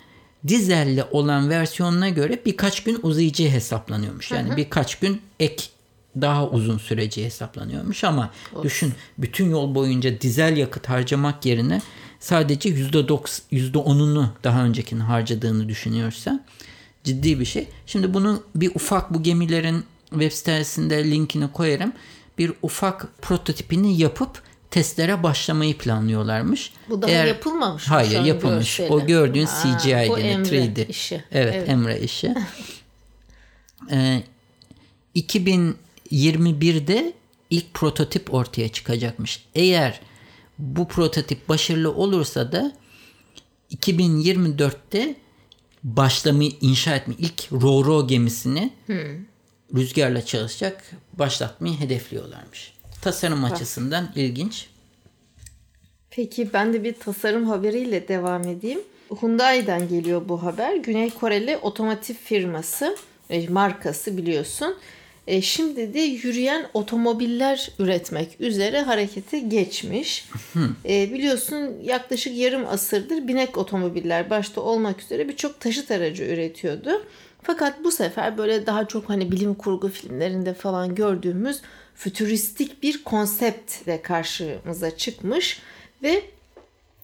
dizelle 0.48 1.04
olan 1.10 1.50
versiyonuna 1.50 2.08
göre 2.08 2.40
birkaç 2.46 2.82
gün 2.82 2.98
uzayacağı 3.02 3.48
hesaplanıyormuş. 3.48 4.30
Yani 4.30 4.48
hı 4.48 4.52
hı. 4.52 4.56
birkaç 4.56 4.98
gün 4.98 5.22
ek 5.40 5.64
daha 6.20 6.48
uzun 6.48 6.78
süreci 6.78 7.24
hesaplanıyormuş 7.24 8.04
ama 8.04 8.30
of. 8.54 8.64
düşün 8.64 8.92
bütün 9.18 9.50
yol 9.50 9.74
boyunca 9.74 10.20
dizel 10.20 10.56
yakıt 10.56 10.88
harcamak 10.88 11.46
yerine 11.46 11.82
sadece 12.20 12.68
%10'unu 12.68 14.26
daha 14.44 14.64
öncekini 14.64 15.02
harcadığını 15.02 15.68
düşünüyorsa 15.68 16.44
ciddi 17.04 17.40
bir 17.40 17.44
şey. 17.44 17.68
Şimdi 17.86 18.14
bunu 18.14 18.42
bir 18.54 18.74
ufak 18.74 19.14
bu 19.14 19.22
gemilerin 19.22 19.84
web 20.10 20.32
sitesinde 20.32 21.04
linkini 21.04 21.52
koyarım. 21.52 21.92
Bir 22.38 22.52
ufak 22.62 23.22
prototipini 23.22 23.98
yapıp 23.98 24.42
testlere 24.70 25.22
başlamayı 25.22 25.78
planlıyorlarmış. 25.78 26.72
Bu 26.88 27.02
daha 27.02 27.10
Eğer, 27.10 27.26
yapılmamış. 27.26 27.88
Hayır 27.88 28.24
yapılmış. 28.24 28.76
Görseli. 28.76 28.94
O 28.94 29.06
gördüğün 29.06 29.46
ha, 29.46 29.78
CGI 29.78 29.90
gene 29.90 30.32
3D. 30.32 30.86
Işi. 30.86 31.24
Evet, 31.32 31.54
evet 31.56 31.68
Emre 31.68 32.00
işi. 32.00 32.34
ee, 33.90 34.22
2021'de 36.12 37.12
ilk 37.50 37.74
prototip 37.74 38.34
ortaya 38.34 38.68
çıkacakmış. 38.68 39.46
Eğer 39.54 40.00
bu 40.58 40.88
prototip 40.88 41.48
başarılı 41.48 41.94
olursa 41.94 42.52
da 42.52 42.72
2024'te 43.70 45.14
başlamayı 45.84 46.52
inşa 46.60 46.96
etme 46.96 47.14
ilk 47.18 47.52
Roro 47.52 48.06
gemisini 48.06 48.72
hmm. 48.86 48.96
rüzgarla 49.74 50.24
çalışacak 50.24 50.90
başlatmayı 51.12 51.80
hedefliyorlarmış. 51.80 52.72
Tasarım 53.02 53.42
ha. 53.42 53.54
açısından 53.54 54.12
ilginç. 54.16 54.66
Peki 56.10 56.52
ben 56.52 56.72
de 56.72 56.84
bir 56.84 56.94
tasarım 56.94 57.48
haberiyle 57.48 58.08
devam 58.08 58.42
edeyim. 58.48 58.80
Hyundai'den 59.20 59.88
geliyor 59.88 60.22
bu 60.28 60.42
haber. 60.42 60.76
Güney 60.76 61.10
Koreli 61.10 61.56
otomotiv 61.56 62.14
firması, 62.14 62.96
e, 63.30 63.48
markası 63.48 64.16
biliyorsun. 64.16 64.76
E, 65.30 65.42
şimdi 65.42 65.94
de 65.94 66.00
yürüyen 66.00 66.66
otomobiller 66.74 67.70
üretmek 67.78 68.40
üzere 68.40 68.82
harekete 68.82 69.38
geçmiş. 69.38 70.28
e, 70.88 71.12
biliyorsun 71.12 71.76
yaklaşık 71.82 72.36
yarım 72.36 72.66
asırdır 72.66 73.28
binek 73.28 73.58
otomobiller 73.58 74.30
başta 74.30 74.60
olmak 74.60 75.02
üzere 75.02 75.28
birçok 75.28 75.60
taşıt 75.60 75.90
aracı 75.90 76.24
üretiyordu. 76.24 77.06
Fakat 77.42 77.84
bu 77.84 77.92
sefer 77.92 78.38
böyle 78.38 78.66
daha 78.66 78.88
çok 78.88 79.08
hani 79.08 79.32
bilim 79.32 79.54
kurgu 79.54 79.88
filmlerinde 79.88 80.54
falan 80.54 80.94
gördüğümüz 80.94 81.60
fütüristik 81.94 82.82
bir 82.82 83.04
konseptle 83.04 84.02
karşımıza 84.02 84.96
çıkmış 84.96 85.62
ve 86.02 86.22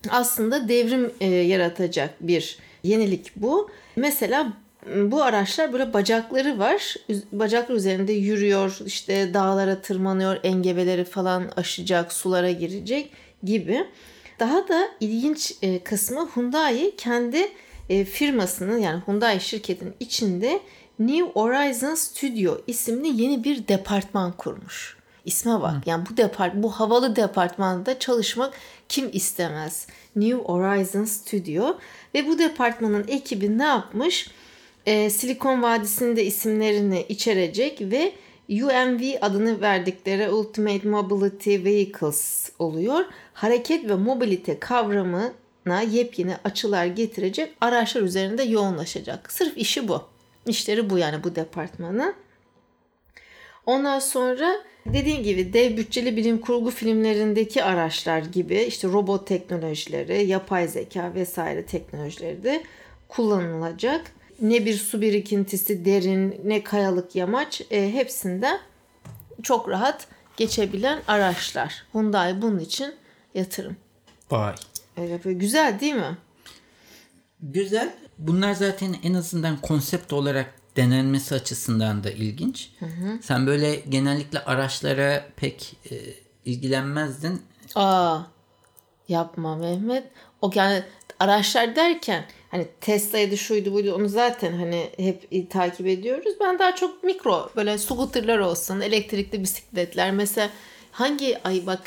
aslında 0.09 0.68
devrim 0.68 1.12
e, 1.21 1.26
yaratacak 1.26 2.14
bir 2.21 2.59
yenilik 2.83 3.33
bu. 3.37 3.71
Mesela 3.97 4.52
bu 4.95 5.23
araçlar 5.23 5.73
böyle 5.73 5.93
bacakları 5.93 6.59
var. 6.59 6.95
Bacaklar 7.33 7.75
üzerinde 7.75 8.12
yürüyor, 8.12 8.78
işte 8.87 9.35
dağlara 9.35 9.81
tırmanıyor, 9.81 10.40
engebeleri 10.43 11.05
falan 11.05 11.50
aşacak, 11.57 12.12
sulara 12.12 12.50
girecek 12.50 13.12
gibi. 13.43 13.87
Daha 14.38 14.69
da 14.69 14.88
ilginç 15.00 15.55
e, 15.62 15.78
kısmı 15.78 16.28
Hyundai 16.35 16.95
kendi 16.97 17.49
e, 17.88 18.05
firmasının 18.05 18.78
yani 18.78 19.02
Hyundai 19.07 19.40
şirketinin 19.40 19.95
içinde 20.00 20.61
New 20.99 21.33
Horizon 21.33 21.95
Studio 21.95 22.61
isimli 22.66 23.23
yeni 23.23 23.45
bir 23.45 23.69
departman 23.69 24.33
kurmuş. 24.33 24.97
İsme 25.25 25.61
bak. 25.61 25.87
Yani 25.87 26.05
bu 26.11 26.16
depart 26.16 26.55
bu 26.55 26.71
havalı 26.71 27.16
departmanda 27.16 27.99
çalışmak 27.99 28.55
kim 28.88 29.11
istemez? 29.12 29.87
New 30.16 30.37
Horizon 30.37 31.05
Studio 31.05 31.78
ve 32.14 32.26
bu 32.26 32.38
departmanın 32.38 33.05
ekibi 33.09 33.59
ne 33.59 33.64
yapmış? 33.64 34.31
Ee, 34.87 35.11
Silikon 35.11 35.62
Vadisi'nde 35.62 36.25
isimlerini 36.25 37.07
içerecek 37.09 37.81
ve 37.81 38.12
UMV 38.50 39.14
adını 39.21 39.61
verdikleri 39.61 40.31
Ultimate 40.31 40.88
Mobility 40.88 41.64
Vehicles 41.64 42.50
oluyor. 42.59 43.05
Hareket 43.33 43.88
ve 43.88 43.95
mobilite 43.95 44.59
kavramına 44.59 45.81
yepyeni 45.90 46.37
açılar 46.45 46.87
getirecek 46.87 47.55
araçlar 47.61 48.02
üzerinde 48.02 48.43
yoğunlaşacak. 48.43 49.33
Sırf 49.33 49.57
işi 49.57 49.88
bu. 49.88 50.02
İşleri 50.47 50.90
bu 50.90 50.99
yani 50.99 51.25
bu 51.25 51.37
departmanı. 51.37 52.14
Ondan 53.66 53.99
sonra 53.99 54.57
dediğim 54.87 55.23
gibi 55.23 55.52
dev 55.52 55.76
bütçeli 55.76 56.16
bilim 56.16 56.38
kurgu 56.38 56.71
filmlerindeki 56.71 57.64
araçlar 57.64 58.19
gibi 58.19 58.57
işte 58.57 58.88
robot 58.88 59.26
teknolojileri, 59.26 60.26
yapay 60.26 60.69
zeka 60.69 61.14
vesaire 61.14 61.66
teknolojileri 61.66 62.45
de 62.45 62.62
kullanılacak. 63.09 64.15
Ne 64.43 64.66
bir 64.66 64.75
su 64.75 65.00
birikintisi 65.00 65.85
derin 65.85 66.40
ne 66.45 66.64
kayalık 66.64 67.16
yamaç 67.16 67.62
e, 67.71 67.93
hepsinde 67.93 68.61
çok 69.43 69.69
rahat 69.69 70.07
geçebilen 70.37 71.02
araçlar. 71.09 71.85
Hyundai 71.93 72.43
bunun 72.43 72.59
için 72.59 72.95
yatırım. 73.35 73.76
Vay. 74.31 74.55
Evet, 74.97 75.21
güzel 75.25 75.81
değil 75.81 75.95
mi? 75.95 76.19
Güzel. 77.40 77.95
Bunlar 78.19 78.52
zaten 78.52 78.97
en 79.02 79.14
azından 79.14 79.61
konsept 79.61 80.12
olarak 80.12 80.55
denenmesi 80.76 81.35
açısından 81.35 82.05
da 82.05 82.11
ilginç. 82.11 82.71
Hı 82.78 82.87
hı. 82.87 83.19
Sen 83.23 83.47
böyle 83.47 83.76
genellikle 83.76 84.45
araçlara 84.45 85.26
pek 85.37 85.76
e, 85.90 85.95
ilgilenmezdin. 86.45 87.43
Aa, 87.75 88.19
yapma 89.09 89.57
Mehmet. 89.57 90.05
O 90.43 90.50
yani 90.55 90.83
araçlar 91.20 91.76
derken 91.76 92.25
hani 92.50 92.66
Tesla'ydı 92.80 93.38
şuydu 93.38 93.73
buydu 93.73 93.94
onu 93.94 94.08
zaten 94.08 94.52
hani 94.52 94.90
hep 94.96 95.50
takip 95.50 95.87
ediyoruz. 95.87 96.35
Ben 96.40 96.58
daha 96.58 96.75
çok 96.75 97.04
mikro 97.04 97.50
böyle 97.56 97.78
scooterlar 97.78 98.38
olsun, 98.38 98.80
elektrikli 98.80 99.42
bisikletler. 99.42 100.11
Mesela 100.11 100.50
hangi 100.92 101.42
ay 101.42 101.62
bak 101.66 101.80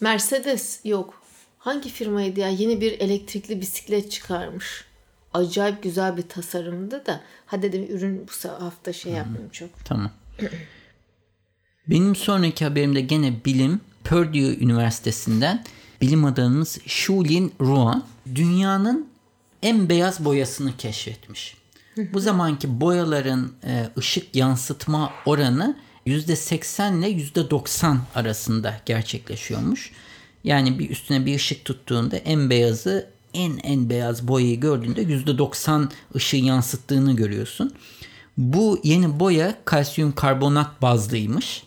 Mercedes 0.00 0.80
yok. 0.84 1.22
Hangi 1.58 1.88
firmaydı 1.88 2.40
ya 2.40 2.48
yeni 2.48 2.80
bir 2.80 3.00
elektrikli 3.00 3.60
bisiklet 3.60 4.10
çıkarmış 4.10 4.84
acayip 5.34 5.82
güzel 5.82 6.16
bir 6.16 6.22
tasarımdı 6.22 7.06
da 7.06 7.20
hadi 7.46 7.62
dedim 7.62 7.96
ürün 7.96 8.28
bu 8.28 8.48
hafta 8.64 8.92
şey 8.92 9.12
yapmayayım 9.12 9.50
çok. 9.50 9.68
Tamam. 9.84 10.10
Benim 11.88 12.16
sonraki 12.16 12.64
haberimde 12.64 13.00
gene 13.00 13.44
bilim 13.44 13.80
Purdue 14.04 14.56
Üniversitesi'nden 14.56 15.64
bilim 16.00 16.24
adamımız 16.24 16.78
Shulin 16.86 17.52
Ruan 17.60 18.04
dünyanın 18.34 19.08
en 19.62 19.88
beyaz 19.88 20.24
boyasını 20.24 20.76
keşfetmiş. 20.76 21.56
bu 22.12 22.20
zamanki 22.20 22.80
boyaların 22.80 23.52
e, 23.64 23.88
ışık 23.98 24.36
yansıtma 24.36 25.12
oranı 25.26 25.76
%80 26.06 26.98
ile 26.98 27.10
%90 27.10 27.96
arasında 28.14 28.80
gerçekleşiyormuş. 28.86 29.90
Yani 30.44 30.78
bir 30.78 30.90
üstüne 30.90 31.26
bir 31.26 31.36
ışık 31.36 31.64
tuttuğunda 31.64 32.16
en 32.16 32.50
beyazı 32.50 33.10
en 33.34 33.60
en 33.62 33.90
beyaz 33.90 34.28
boyayı 34.28 34.60
gördüğünde 34.60 35.02
%90 35.02 35.88
ışığı 36.14 36.36
yansıttığını 36.36 37.16
görüyorsun. 37.16 37.74
Bu 38.36 38.80
yeni 38.84 39.20
boya 39.20 39.54
kalsiyum 39.64 40.12
karbonat 40.12 40.82
bazlıymış. 40.82 41.62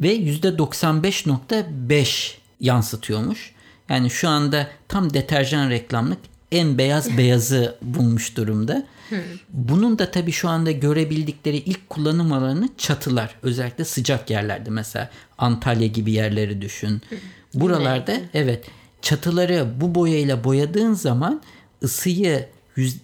Ve 0.00 0.16
%95.5 0.16 2.34
yansıtıyormuş. 2.60 3.52
Yani 3.88 4.10
şu 4.10 4.28
anda 4.28 4.70
tam 4.88 5.14
deterjan 5.14 5.70
reklamlık 5.70 6.18
en 6.52 6.78
beyaz 6.78 7.18
beyazı 7.18 7.76
bulmuş 7.82 8.36
durumda. 8.36 8.86
Bunun 9.48 9.98
da 9.98 10.10
tabii 10.10 10.32
şu 10.32 10.48
anda 10.48 10.70
görebildikleri 10.70 11.56
ilk 11.56 11.90
kullanım 11.90 12.32
alanı 12.32 12.68
çatılar. 12.78 13.34
Özellikle 13.42 13.84
sıcak 13.84 14.30
yerlerde 14.30 14.70
mesela 14.70 15.10
Antalya 15.38 15.86
gibi 15.86 16.12
yerleri 16.12 16.62
düşün. 16.62 17.02
Buralarda 17.54 18.16
evet 18.34 18.64
çatıları 19.02 19.80
bu 19.80 19.94
boyayla 19.94 20.44
boyadığın 20.44 20.92
zaman 20.92 21.42
ısıyı 21.82 22.46
yüz, 22.76 22.96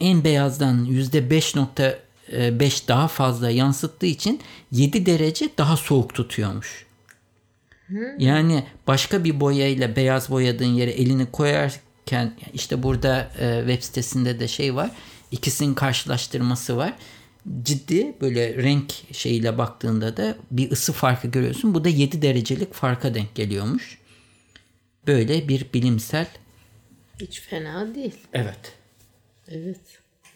en 0.00 0.24
beyazdan 0.24 0.86
%5.5 0.86 2.88
daha 2.88 3.08
fazla 3.08 3.50
yansıttığı 3.50 4.06
için 4.06 4.40
7 4.72 5.06
derece 5.06 5.48
daha 5.58 5.76
soğuk 5.76 6.14
tutuyormuş. 6.14 6.86
Yani 8.18 8.64
başka 8.86 9.24
bir 9.24 9.40
boyayla 9.40 9.96
beyaz 9.96 10.30
boyadığın 10.30 10.64
yere 10.74 10.90
elini 10.90 11.26
koyarken 11.26 12.34
işte 12.54 12.82
burada 12.82 13.30
e, 13.40 13.58
web 13.66 13.82
sitesinde 13.82 14.40
de 14.40 14.48
şey 14.48 14.74
var. 14.74 14.90
İkisinin 15.30 15.74
karşılaştırması 15.74 16.76
var. 16.76 16.94
Ciddi 17.62 18.14
böyle 18.20 18.54
renk 18.54 18.92
şeyiyle 19.12 19.58
baktığında 19.58 20.16
da 20.16 20.36
bir 20.50 20.70
ısı 20.70 20.92
farkı 20.92 21.28
görüyorsun. 21.28 21.74
Bu 21.74 21.84
da 21.84 21.88
7 21.88 22.22
derecelik 22.22 22.74
farka 22.74 23.14
denk 23.14 23.34
geliyormuş. 23.34 23.98
Böyle 25.06 25.48
bir 25.48 25.66
bilimsel 25.74 26.26
Hiç 27.20 27.40
fena 27.40 27.94
değil. 27.94 28.14
Evet. 28.32 28.72
Evet. 29.48 29.80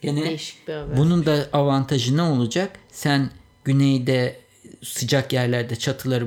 Gene 0.03 0.25
Değişik 0.25 0.69
bir 0.69 0.73
haber. 0.73 0.97
bunun 0.97 1.27
da 1.27 1.49
avantajı 1.53 2.17
ne 2.17 2.23
olacak? 2.23 2.79
Sen 2.93 3.31
güneyde 3.65 4.37
sıcak 4.83 5.33
yerlerde 5.33 5.77
çatıları 5.77 6.27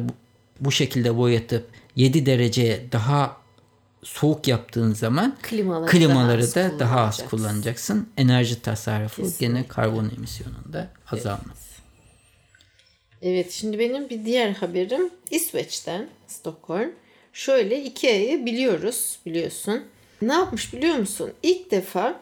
bu, 0.61 0.71
şekilde 0.71 1.17
boyatıp 1.17 1.69
7 1.95 2.25
dereceye 2.25 2.91
daha 2.91 3.37
soğuk 4.03 4.47
yaptığın 4.47 4.93
zaman 4.93 5.37
Klimaları, 5.41 5.91
klimaları 5.91 6.55
daha 6.55 6.71
da 6.71 6.79
daha 6.79 6.99
az 6.99 7.29
kullanacaksın. 7.29 8.09
Enerji 8.17 8.61
tasarrufu 8.61 9.21
Kesinlikle. 9.21 9.47
gene 9.47 9.67
karbon 9.67 10.11
emisyonunda 10.17 10.87
azalma. 11.11 11.53
Evet 13.21 13.51
şimdi 13.51 13.79
benim 13.79 14.09
bir 14.09 14.25
diğer 14.25 14.51
haberim 14.51 15.09
İsveç'ten 15.31 16.09
Stockholm. 16.27 16.91
Şöyle 17.33 17.83
Ikea'yı 17.83 18.45
biliyoruz 18.45 19.19
biliyorsun. 19.25 19.83
Ne 20.21 20.33
yapmış 20.33 20.73
biliyor 20.73 20.95
musun? 20.95 21.31
İlk 21.43 21.71
defa 21.71 22.21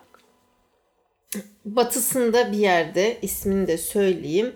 batısında 1.65 2.51
bir 2.51 2.57
yerde 2.57 3.17
ismini 3.21 3.67
de 3.67 3.77
söyleyeyim. 3.77 4.55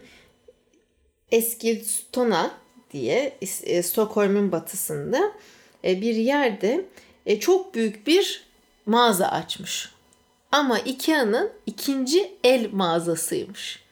Eskilstuna 1.32 2.63
diye 2.94 3.38
e, 3.64 3.84
Stockholm'un 3.84 4.52
batısında 4.52 5.32
e, 5.86 6.02
bir 6.02 6.16
yerde 6.16 6.86
e, 7.26 7.40
çok 7.40 7.76
büyük 7.76 8.08
bir 8.08 8.44
mağaza 8.86 9.28
açmış. 9.28 9.90
Ama 10.52 10.80
Ikea'nın 10.80 11.52
ikinci 11.66 12.32
el 12.44 12.70
mağazasıymış. 12.72 13.84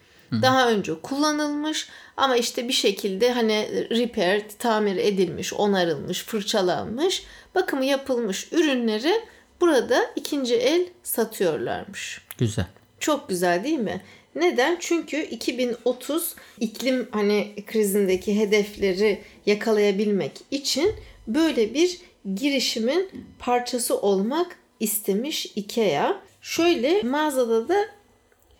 Daha 0.42 0.70
önce 0.70 1.00
kullanılmış 1.00 1.88
ama 2.16 2.36
işte 2.36 2.68
bir 2.68 2.72
şekilde 2.72 3.32
hani 3.32 3.86
repair, 3.90 4.44
tamir 4.58 4.96
edilmiş, 4.96 5.52
onarılmış, 5.52 6.24
fırçalanmış, 6.24 7.24
bakımı 7.54 7.84
yapılmış 7.84 8.52
ürünleri 8.52 9.12
burada 9.60 10.10
ikinci 10.16 10.54
el 10.54 10.86
satıyorlarmış. 11.02 12.20
Güzel. 12.38 12.66
Çok 13.00 13.28
güzel 13.28 13.64
değil 13.64 13.78
mi? 13.78 14.00
Neden? 14.34 14.76
Çünkü 14.80 15.22
2030 15.22 16.34
iklim 16.60 17.08
hani 17.10 17.52
krizindeki 17.66 18.40
hedefleri 18.40 19.18
yakalayabilmek 19.46 20.32
için 20.50 20.94
böyle 21.26 21.74
bir 21.74 22.00
girişimin 22.34 23.10
parçası 23.38 24.00
olmak 24.00 24.56
istemiş 24.80 25.46
IKEA. 25.56 26.20
Şöyle 26.40 27.02
mağazada 27.02 27.68
da 27.68 27.84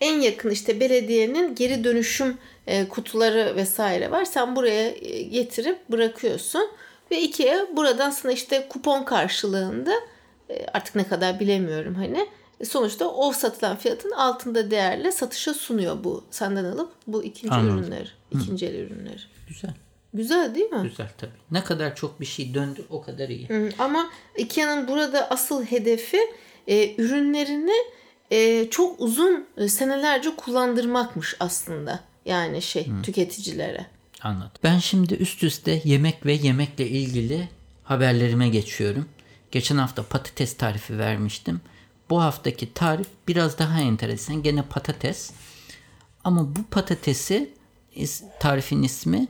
en 0.01 0.19
yakın 0.21 0.49
işte 0.49 0.79
belediyenin 0.79 1.55
geri 1.55 1.83
dönüşüm 1.83 2.37
e, 2.67 2.87
kutuları 2.87 3.55
vesaire 3.55 4.11
var. 4.11 4.25
Sen 4.25 4.55
buraya 4.55 4.89
e, 4.89 5.21
getirip 5.21 5.89
bırakıyorsun 5.89 6.69
ve 7.11 7.21
IKEA 7.21 7.67
buradan 7.75 8.09
sana 8.09 8.31
işte 8.31 8.67
kupon 8.69 9.03
karşılığında 9.03 9.93
e, 10.49 10.65
artık 10.73 10.95
ne 10.95 11.07
kadar 11.07 11.39
bilemiyorum 11.39 11.95
hani 11.95 12.27
sonuçta 12.69 13.07
o 13.07 13.31
satılan 13.31 13.77
fiyatın 13.77 14.11
altında 14.11 14.71
değerle 14.71 15.11
satışa 15.11 15.53
sunuyor 15.53 16.03
bu 16.03 16.23
senden 16.31 16.65
alıp 16.65 16.91
bu 17.07 17.23
ikinci 17.23 17.53
Anladım. 17.53 17.79
ürünleri, 17.79 18.07
ikinci 18.31 18.65
el 18.65 18.75
ürünleri. 18.75 19.21
Güzel. 19.47 19.73
Güzel 20.13 20.55
değil 20.55 20.69
mi? 20.69 20.89
Güzel 20.89 21.09
tabii. 21.17 21.31
Ne 21.51 21.63
kadar 21.63 21.95
çok 21.95 22.19
bir 22.21 22.25
şey 22.25 22.53
döndü 22.53 22.85
o 22.89 23.01
kadar 23.01 23.29
iyi. 23.29 23.49
Hı, 23.49 23.69
Ama 23.79 24.09
Ikea'nın 24.37 24.87
burada 24.87 25.29
asıl 25.29 25.63
hedefi 25.65 26.19
e, 26.67 26.95
ürünlerini 27.01 27.75
e, 28.31 28.69
çok 28.69 29.01
uzun 29.01 29.45
e, 29.57 29.67
senelerce 29.67 30.35
kullandırmakmış 30.35 31.35
aslında. 31.39 31.99
Yani 32.25 32.61
şey 32.61 32.87
tüketicilere. 33.03 33.85
Anladım. 34.21 34.51
Ben 34.63 34.79
şimdi 34.79 35.13
üst 35.13 35.43
üste 35.43 35.81
yemek 35.85 36.25
ve 36.25 36.33
yemekle 36.33 36.87
ilgili 36.87 37.49
haberlerime 37.83 38.49
geçiyorum. 38.49 39.09
Geçen 39.51 39.77
hafta 39.77 40.03
patates 40.03 40.57
tarifi 40.57 40.97
vermiştim. 40.97 41.61
Bu 42.09 42.21
haftaki 42.21 42.73
tarif 42.73 43.07
biraz 43.27 43.59
daha 43.59 43.79
enteresan. 43.79 44.43
Gene 44.43 44.61
patates. 44.61 45.31
Ama 46.23 46.55
bu 46.55 46.63
patatesi 46.63 47.53
tarifin 48.39 48.83
ismi 48.83 49.27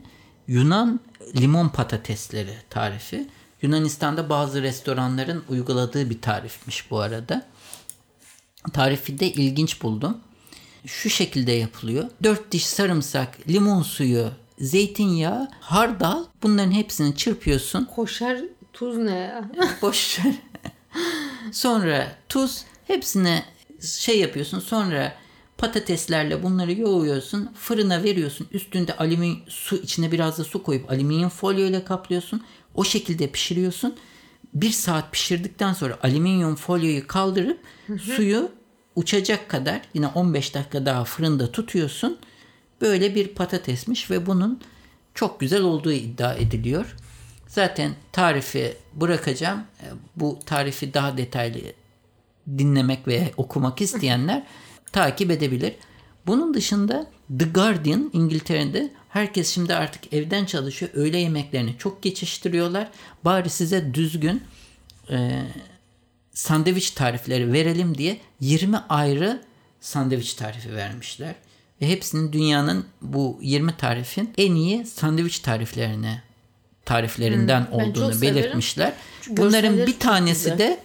Yunan 0.48 1.00
limon 1.36 1.68
patatesleri 1.68 2.54
tarifi. 2.70 3.26
Yunanistan'da 3.62 4.28
bazı 4.28 4.62
restoranların 4.62 5.44
uyguladığı 5.48 6.10
bir 6.10 6.20
tarifmiş 6.20 6.90
bu 6.90 6.98
arada. 6.98 7.46
Tarifi 8.72 9.18
de 9.18 9.32
ilginç 9.32 9.82
buldum. 9.82 10.18
Şu 10.86 11.10
şekilde 11.10 11.52
yapılıyor. 11.52 12.04
4 12.22 12.52
diş 12.52 12.66
sarımsak, 12.66 13.48
limon 13.48 13.82
suyu, 13.82 14.30
zeytinyağı, 14.58 15.48
hardal 15.60 16.24
bunların 16.42 16.70
hepsini 16.72 17.16
çırpıyorsun. 17.16 17.84
Koşar 17.84 18.38
tuz 18.72 18.98
ne 18.98 19.14
ya? 19.14 19.50
Boş 19.82 20.18
ver. 20.24 20.34
Sonra 21.52 22.16
tuz 22.28 22.64
hepsine 22.86 23.44
şey 23.80 24.18
yapıyorsun. 24.20 24.60
Sonra 24.60 25.14
patateslerle 25.58 26.42
bunları 26.42 26.72
yoğuruyorsun. 26.72 27.50
Fırına 27.54 28.02
veriyorsun. 28.02 28.46
Üstünde 28.52 28.96
alüminyum 28.96 29.40
su 29.48 29.76
içine 29.76 30.12
biraz 30.12 30.38
da 30.38 30.44
su 30.44 30.62
koyup 30.62 30.90
alüminyum 30.90 31.30
folyo 31.30 31.66
ile 31.66 31.84
kaplıyorsun. 31.84 32.44
O 32.74 32.84
şekilde 32.84 33.26
pişiriyorsun. 33.30 33.94
Bir 34.54 34.70
saat 34.70 35.12
pişirdikten 35.12 35.72
sonra 35.72 35.98
alüminyum 36.02 36.54
folyoyu 36.54 37.06
kaldırıp 37.06 37.58
suyu 38.16 38.50
uçacak 38.96 39.48
kadar 39.48 39.80
yine 39.94 40.06
15 40.06 40.54
dakika 40.54 40.86
daha 40.86 41.04
fırında 41.04 41.52
tutuyorsun. 41.52 42.18
Böyle 42.80 43.14
bir 43.14 43.28
patatesmiş 43.28 44.10
ve 44.10 44.26
bunun 44.26 44.60
çok 45.14 45.40
güzel 45.40 45.62
olduğu 45.62 45.92
iddia 45.92 46.34
ediliyor. 46.34 46.96
Zaten 47.54 47.94
tarifi 48.12 48.76
bırakacağım. 48.94 49.60
E, 49.80 49.86
Bu 50.16 50.38
tarifi 50.46 50.94
daha 50.94 51.16
detaylı 51.16 51.58
dinlemek 52.58 53.08
ve 53.08 53.32
okumak 53.36 53.80
isteyenler 53.80 54.42
takip 54.92 55.30
edebilir. 55.30 55.74
Bunun 56.26 56.54
dışında 56.54 57.06
The 57.38 57.44
Guardian 57.44 58.10
İngiltere'de 58.12 58.90
herkes 59.08 59.54
şimdi 59.54 59.74
artık 59.74 60.12
evden 60.12 60.44
çalışıyor. 60.44 60.90
Öğle 60.94 61.18
yemeklerini 61.18 61.78
çok 61.78 62.02
geçiştiriyorlar. 62.02 62.90
Bari 63.24 63.50
size 63.50 63.94
düzgün 63.94 64.42
e, 65.10 65.42
sandviç 66.32 66.90
tarifleri 66.90 67.52
verelim 67.52 67.98
diye 67.98 68.20
20 68.40 68.76
ayrı 68.88 69.42
sandviç 69.80 70.34
tarifi 70.34 70.74
vermişler. 70.74 71.34
Ve 71.80 71.88
hepsinin 71.88 72.32
dünyanın 72.32 72.86
bu 73.02 73.38
20 73.42 73.76
tarifin 73.76 74.30
en 74.38 74.54
iyi 74.54 74.86
sandviç 74.86 75.38
tariflerine 75.38 76.22
tariflerinden 76.84 77.64
çok 77.64 77.74
olduğunu 77.74 78.20
belirtmişler. 78.22 78.92
Çünkü 79.20 79.42
Bunların 79.42 79.78
bir 79.86 79.98
tanesi 79.98 80.42
güzel. 80.44 80.58
de 80.58 80.80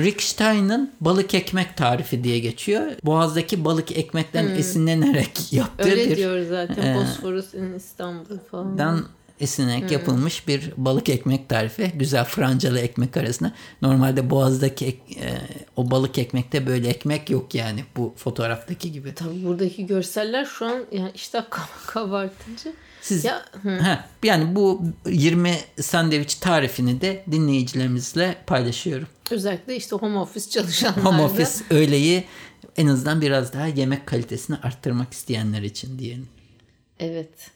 Rick 0.00 0.22
Stein'ın 0.22 0.92
balık 1.00 1.34
ekmek 1.34 1.76
tarifi 1.76 2.24
diye 2.24 2.38
geçiyor. 2.38 2.92
Boğaz'daki 3.04 3.64
balık 3.64 3.92
ekmekten 3.92 4.48
esinlenerek 4.48 5.52
yaptığı 5.52 5.84
Öyle 5.90 6.10
bir 6.10 6.16
diyor 6.16 6.46
zaten. 6.48 6.82
e, 6.82 6.96
Bosphorus 6.96 7.54
in 7.54 7.72
İstanbul 7.72 8.38
falan. 8.50 8.78
dan 8.78 9.04
esinerek 9.40 9.90
yapılmış 9.90 10.48
bir 10.48 10.72
balık 10.76 11.08
ekmek 11.08 11.48
tarifi. 11.48 11.92
Güzel 11.94 12.24
francalı 12.24 12.78
ekmek 12.78 13.16
arasında. 13.16 13.52
Normalde 13.82 14.30
Boğaz'daki 14.30 14.86
ek- 14.86 15.20
e, 15.20 15.38
o 15.76 15.90
balık 15.90 16.18
ekmekte 16.18 16.66
böyle 16.66 16.88
ekmek 16.88 17.30
yok 17.30 17.54
yani 17.54 17.84
bu 17.96 18.14
fotoğraftaki 18.16 18.92
gibi. 18.92 19.14
Tabii 19.14 19.44
buradaki 19.44 19.86
görseller 19.86 20.44
şu 20.44 20.66
an 20.66 20.84
yani 20.92 21.10
işte 21.14 21.44
kabartıcı. 21.86 22.72
Siz 23.04 23.24
Ya, 23.24 23.44
hı. 23.62 23.76
ha, 23.76 24.08
yani 24.22 24.54
bu 24.56 24.82
20 25.06 25.58
sandviç 25.80 26.34
tarifini 26.34 27.00
de 27.00 27.24
dinleyicilerimizle 27.30 28.36
paylaşıyorum. 28.46 29.08
Özellikle 29.30 29.76
işte 29.76 29.96
home 29.96 30.18
office 30.18 30.50
çalışanlarda. 30.50 31.04
Home 31.04 31.22
office 31.22 31.50
öğleyi 31.70 32.24
en 32.76 32.86
azından 32.86 33.20
biraz 33.20 33.52
daha 33.52 33.66
yemek 33.66 34.06
kalitesini 34.06 34.56
arttırmak 34.56 35.12
isteyenler 35.12 35.62
için 35.62 35.98
diyelim. 35.98 36.28
Evet. 36.98 37.50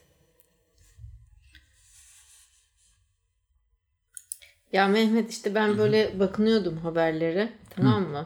Ya 4.71 4.87
Mehmet 4.87 5.31
işte 5.31 5.55
ben 5.55 5.77
böyle 5.77 6.19
bakınıyordum 6.19 6.77
haberlere 6.77 7.49
tamam 7.69 8.03
mı? 8.07 8.25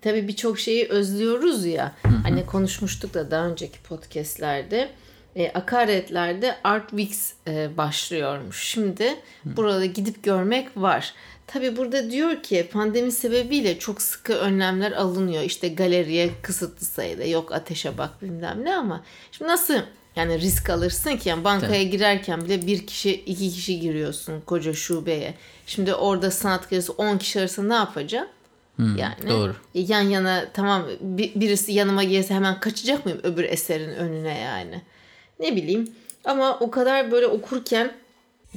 Tabii 0.00 0.28
birçok 0.28 0.58
şeyi 0.58 0.88
özlüyoruz 0.88 1.64
ya. 1.64 1.94
Hani 2.22 2.46
konuşmuştuk 2.46 3.14
da 3.14 3.30
daha 3.30 3.46
önceki 3.46 3.78
podcastlerde. 3.82 4.90
E, 5.36 5.50
akaretlerde 5.54 6.56
Art 6.64 6.90
Weeks 6.90 7.32
e, 7.48 7.76
başlıyormuş. 7.76 8.62
Şimdi 8.64 9.14
burada 9.44 9.84
gidip 9.86 10.22
görmek 10.22 10.68
var. 10.76 11.14
Tabii 11.46 11.76
burada 11.76 12.10
diyor 12.10 12.42
ki 12.42 12.68
pandemi 12.72 13.12
sebebiyle 13.12 13.78
çok 13.78 14.02
sıkı 14.02 14.32
önlemler 14.34 14.92
alınıyor. 14.92 15.42
İşte 15.42 15.68
galeriye 15.68 16.30
kısıtlı 16.42 16.86
sayıda 16.86 17.24
yok 17.24 17.52
ateşe 17.52 17.98
bak 17.98 18.22
bilmem 18.22 18.64
ne 18.64 18.74
ama 18.76 19.04
şimdi 19.32 19.50
nasıl 19.50 19.74
yani 20.16 20.40
risk 20.40 20.70
alırsın 20.70 21.16
ki 21.16 21.28
yani 21.28 21.44
bankaya 21.44 21.82
girerken 21.82 22.44
bile 22.44 22.66
bir 22.66 22.86
kişi 22.86 23.14
iki 23.14 23.50
kişi 23.50 23.80
giriyorsun 23.80 24.40
koca 24.40 24.74
şubeye. 24.74 25.34
Şimdi 25.66 25.94
orada 25.94 26.30
sanat 26.30 26.70
galerisi 26.70 26.92
10 26.92 27.18
kişi 27.18 27.40
arasında 27.40 27.68
ne 27.68 27.74
yapacaksın? 27.74 28.30
yani 28.78 29.28
doğru. 29.30 29.54
yan 29.74 30.00
yana 30.00 30.44
tamam 30.54 30.86
bir- 31.00 31.34
birisi 31.34 31.72
yanıma 31.72 32.04
gelse 32.04 32.34
hemen 32.34 32.60
kaçacak 32.60 33.04
mıyım 33.04 33.20
öbür 33.22 33.44
eserin 33.44 33.90
önüne 33.94 34.38
yani. 34.38 34.82
Ne 35.40 35.56
bileyim 35.56 35.94
ama 36.24 36.58
o 36.58 36.70
kadar 36.70 37.10
böyle 37.10 37.26
okurken 37.26 37.92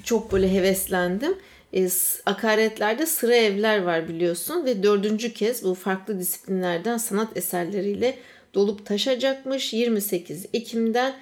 çok 0.04 0.32
böyle 0.32 0.54
heveslendim. 0.54 1.38
E, 1.74 1.90
akaretlerde 2.26 3.06
sıra 3.06 3.36
evler 3.36 3.82
var 3.82 4.08
biliyorsun 4.08 4.66
ve 4.66 4.84
dördüncü 4.84 5.34
kez 5.34 5.64
bu 5.64 5.74
farklı 5.74 6.20
disiplinlerden 6.20 6.98
sanat 6.98 7.38
eserleriyle 7.38 8.18
dolup 8.54 8.86
taşacakmış. 8.86 9.74
28 9.74 10.46
Ekim'den 10.54 11.16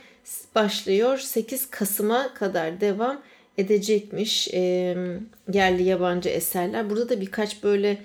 başlıyor 0.56 1.18
8 1.18 1.70
Kasım'a 1.70 2.34
kadar 2.34 2.82
devam 2.82 3.22
edecekmiş 3.58 4.48
e, 4.54 4.60
yerli 5.54 5.84
yabancı 5.84 6.30
eserler. 6.30 6.90
Burada 6.90 7.10
da 7.10 7.22
birkaç 7.22 7.64
böyle 7.64 7.98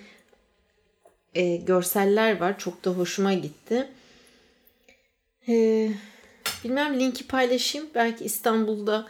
e, 1.34 1.56
görseller 1.56 2.40
var. 2.40 2.58
Çok 2.58 2.84
da 2.84 2.90
hoşuma 2.90 3.34
gitti. 3.34 3.88
E, 5.48 5.88
bilmem 6.64 7.00
linki 7.00 7.26
paylaşayım. 7.26 7.88
Belki 7.94 8.24
İstanbul'da 8.24 9.08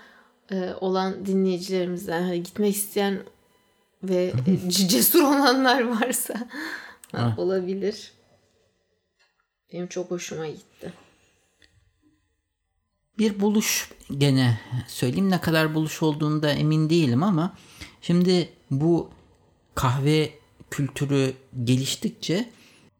e, 0.51 0.71
olan 0.81 1.27
dinleyicilerimizden 1.27 2.23
hani 2.23 2.43
gitmek 2.43 2.77
isteyen 2.77 3.23
ve 4.03 4.33
e, 4.47 4.71
cesur 4.71 5.23
olanlar 5.23 5.83
varsa 6.01 6.49
Ha. 7.13 7.35
olabilir. 7.37 8.13
Benim 9.73 9.87
çok 9.87 10.11
hoşuma 10.11 10.47
gitti. 10.47 10.93
Bir 13.19 13.41
buluş 13.41 13.91
gene 14.19 14.61
söyleyeyim 14.89 15.31
ne 15.31 15.41
kadar 15.41 15.75
buluş 15.75 16.03
olduğunda 16.03 16.51
emin 16.53 16.91
değilim 16.91 17.23
ama 17.23 17.57
şimdi 18.03 18.49
bu 18.71 19.11
kahve 19.75 20.31
kültürü 20.71 21.35
geliştikçe 21.65 22.51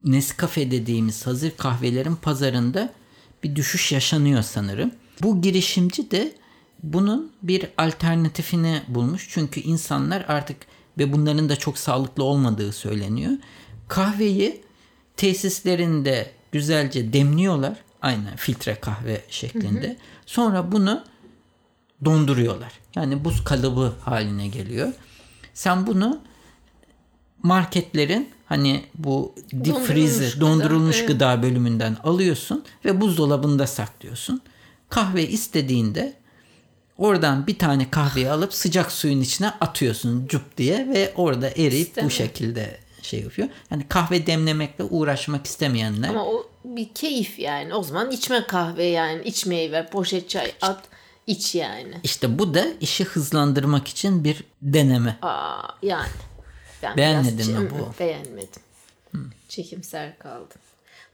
Nescafe 0.05 0.71
dediğimiz 0.71 1.27
hazır 1.27 1.51
kahvelerin 1.57 2.17
pazarında 2.17 2.93
bir 3.43 3.57
düşüş 3.57 3.93
yaşanıyor 3.93 4.43
sanırım. 4.43 4.91
Bu 5.23 5.41
girişimci 5.41 6.11
de 6.11 6.33
bunun 6.83 7.33
bir 7.43 7.69
alternatifini 7.79 8.83
bulmuş. 8.89 9.29
Çünkü 9.31 9.61
insanlar 9.61 10.25
artık 10.29 10.57
ve 10.99 11.13
bunların 11.13 11.49
da 11.49 11.57
çok 11.57 11.79
sağlıklı 11.79 12.25
olmadığı 12.25 12.73
söyleniyor. 12.73 13.33
Kahveyi 13.89 14.63
tesislerinde 15.17 16.31
güzelce 16.53 17.13
demliyorlar. 17.13 17.79
Aynen 18.03 18.37
filtre 18.37 18.75
kahve 18.75 19.21
şeklinde. 19.29 19.97
Sonra 20.27 20.73
bunu 20.73 21.05
donduruyorlar. 22.05 22.73
Yani 22.97 23.25
buz 23.25 23.45
kalıbı 23.45 23.95
haline 24.05 24.49
geliyor. 24.49 24.93
Sen 25.55 25.87
bunu 25.87 26.21
marketlerin 27.43 28.29
hani 28.47 28.85
bu 28.95 29.35
deep 29.53 29.79
freezer 29.79 30.33
gıda, 30.33 30.41
dondurulmuş 30.41 30.99
evet. 30.99 31.09
gıda 31.09 31.43
bölümünden 31.43 31.97
alıyorsun 32.05 32.65
ve 32.85 33.01
buzdolabında 33.01 33.67
saklıyorsun. 33.67 34.41
Kahve 34.89 35.29
istediğinde 35.29 36.13
oradan 36.99 37.47
bir 37.47 37.59
tane 37.59 37.91
kahveyi 37.91 38.31
alıp 38.31 38.55
sıcak 38.55 38.93
suyun 38.93 39.21
içine 39.21 39.49
atıyorsun 39.49 40.27
cup 40.27 40.57
diye 40.57 40.89
ve 40.89 41.13
orada 41.17 41.49
eriyip 41.51 41.89
İstemiyor. 41.89 42.11
bu 42.11 42.15
şekilde 42.15 42.79
şey 43.03 43.21
yapıyor. 43.21 43.49
Yani 43.71 43.89
kahve 43.89 44.27
demlemekle 44.27 44.85
uğraşmak 44.85 45.47
istemeyenler 45.47 46.09
Ama 46.09 46.27
o 46.27 46.47
bir 46.65 46.89
keyif 46.95 47.39
yani. 47.39 47.75
O 47.75 47.83
zaman 47.83 48.11
içme 48.11 48.47
kahve 48.47 48.85
yani. 48.85 49.23
içmeyi 49.23 49.73
ver. 49.73 49.91
Poşet 49.91 50.29
çay 50.29 50.53
at. 50.61 50.85
iç 51.27 51.55
yani. 51.55 51.95
işte 52.03 52.39
bu 52.39 52.55
da 52.55 52.65
işi 52.81 53.05
hızlandırmak 53.05 53.89
için 53.89 54.25
bir 54.25 54.45
deneme. 54.63 55.19
Aa, 55.23 55.63
yani. 55.83 56.09
Ben 56.83 56.97
Beğenmedin 56.97 57.61
mi 57.61 57.71
bu? 57.71 58.01
Beğenmedim. 58.01 58.63
Çekimser 59.49 60.19
kaldım. 60.19 60.61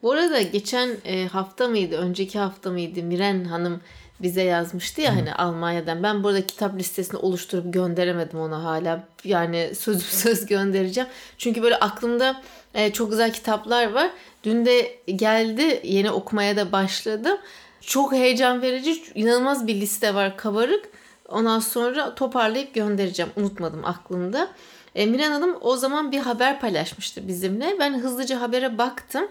Bu 0.03 0.13
arada 0.13 0.43
geçen 0.43 0.91
e, 1.05 1.27
hafta 1.27 1.69
mıydı, 1.69 1.97
önceki 1.97 2.39
hafta 2.39 2.71
mıydı 2.71 3.03
Miren 3.03 3.45
Hanım 3.45 3.81
bize 4.21 4.43
yazmıştı 4.43 5.01
ya 5.01 5.17
hani 5.17 5.35
Almanya'dan. 5.35 6.03
Ben 6.03 6.25
burada 6.25 6.47
kitap 6.47 6.79
listesini 6.79 7.19
oluşturup 7.19 7.73
gönderemedim 7.73 8.41
ona 8.41 8.65
hala. 8.65 9.05
Yani 9.25 9.71
söz 9.79 10.03
söz 10.23 10.47
göndereceğim. 10.47 11.09
Çünkü 11.39 11.63
böyle 11.63 11.77
aklımda 11.77 12.43
e, 12.75 12.93
çok 12.93 13.11
güzel 13.11 13.33
kitaplar 13.33 13.93
var. 13.93 14.11
Dün 14.45 14.67
de 14.67 14.99
geldi, 15.17 15.81
yeni 15.85 16.11
okumaya 16.11 16.57
da 16.57 16.73
başladım. 16.73 17.39
Çok 17.81 18.13
heyecan 18.13 18.63
verici, 18.63 19.03
inanılmaz 19.15 19.67
bir 19.67 19.75
liste 19.75 20.15
var 20.15 20.37
kabarık. 20.37 20.89
Ondan 21.29 21.59
sonra 21.59 22.15
toparlayıp 22.15 22.75
göndereceğim. 22.75 23.33
Unutmadım 23.37 23.85
aklımda. 23.85 24.49
E, 24.95 25.07
Miran 25.07 25.31
Hanım 25.31 25.57
o 25.61 25.77
zaman 25.77 26.13
bir 26.13 26.19
haber 26.19 26.61
paylaşmıştı 26.61 27.29
bizimle. 27.29 27.77
Ben 27.79 27.99
hızlıca 27.99 28.41
habere 28.41 28.79
baktım. 28.79 29.29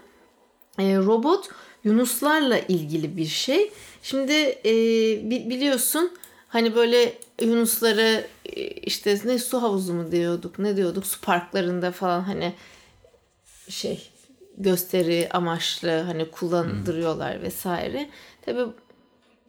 E, 0.78 0.96
robot 0.96 1.48
yunuslarla 1.84 2.58
ilgili 2.58 3.16
bir 3.16 3.26
şey. 3.26 3.72
Şimdi 4.02 4.32
e, 4.64 4.72
bi- 5.30 5.50
biliyorsun 5.50 6.12
hani 6.48 6.74
böyle 6.74 7.12
yunusları 7.42 8.26
e, 8.46 8.66
işte 8.66 9.18
ne 9.24 9.38
su 9.38 9.62
havuzu 9.62 9.94
mu 9.94 10.12
diyorduk 10.12 10.58
ne 10.58 10.76
diyorduk 10.76 11.06
su 11.06 11.20
parklarında 11.20 11.92
falan 11.92 12.20
hani 12.20 12.54
şey 13.68 14.08
gösteri 14.56 15.28
amaçlı 15.32 15.90
hani 16.00 16.30
kullandırıyorlar 16.30 17.42
vesaire. 17.42 18.08
Tabii 18.42 18.66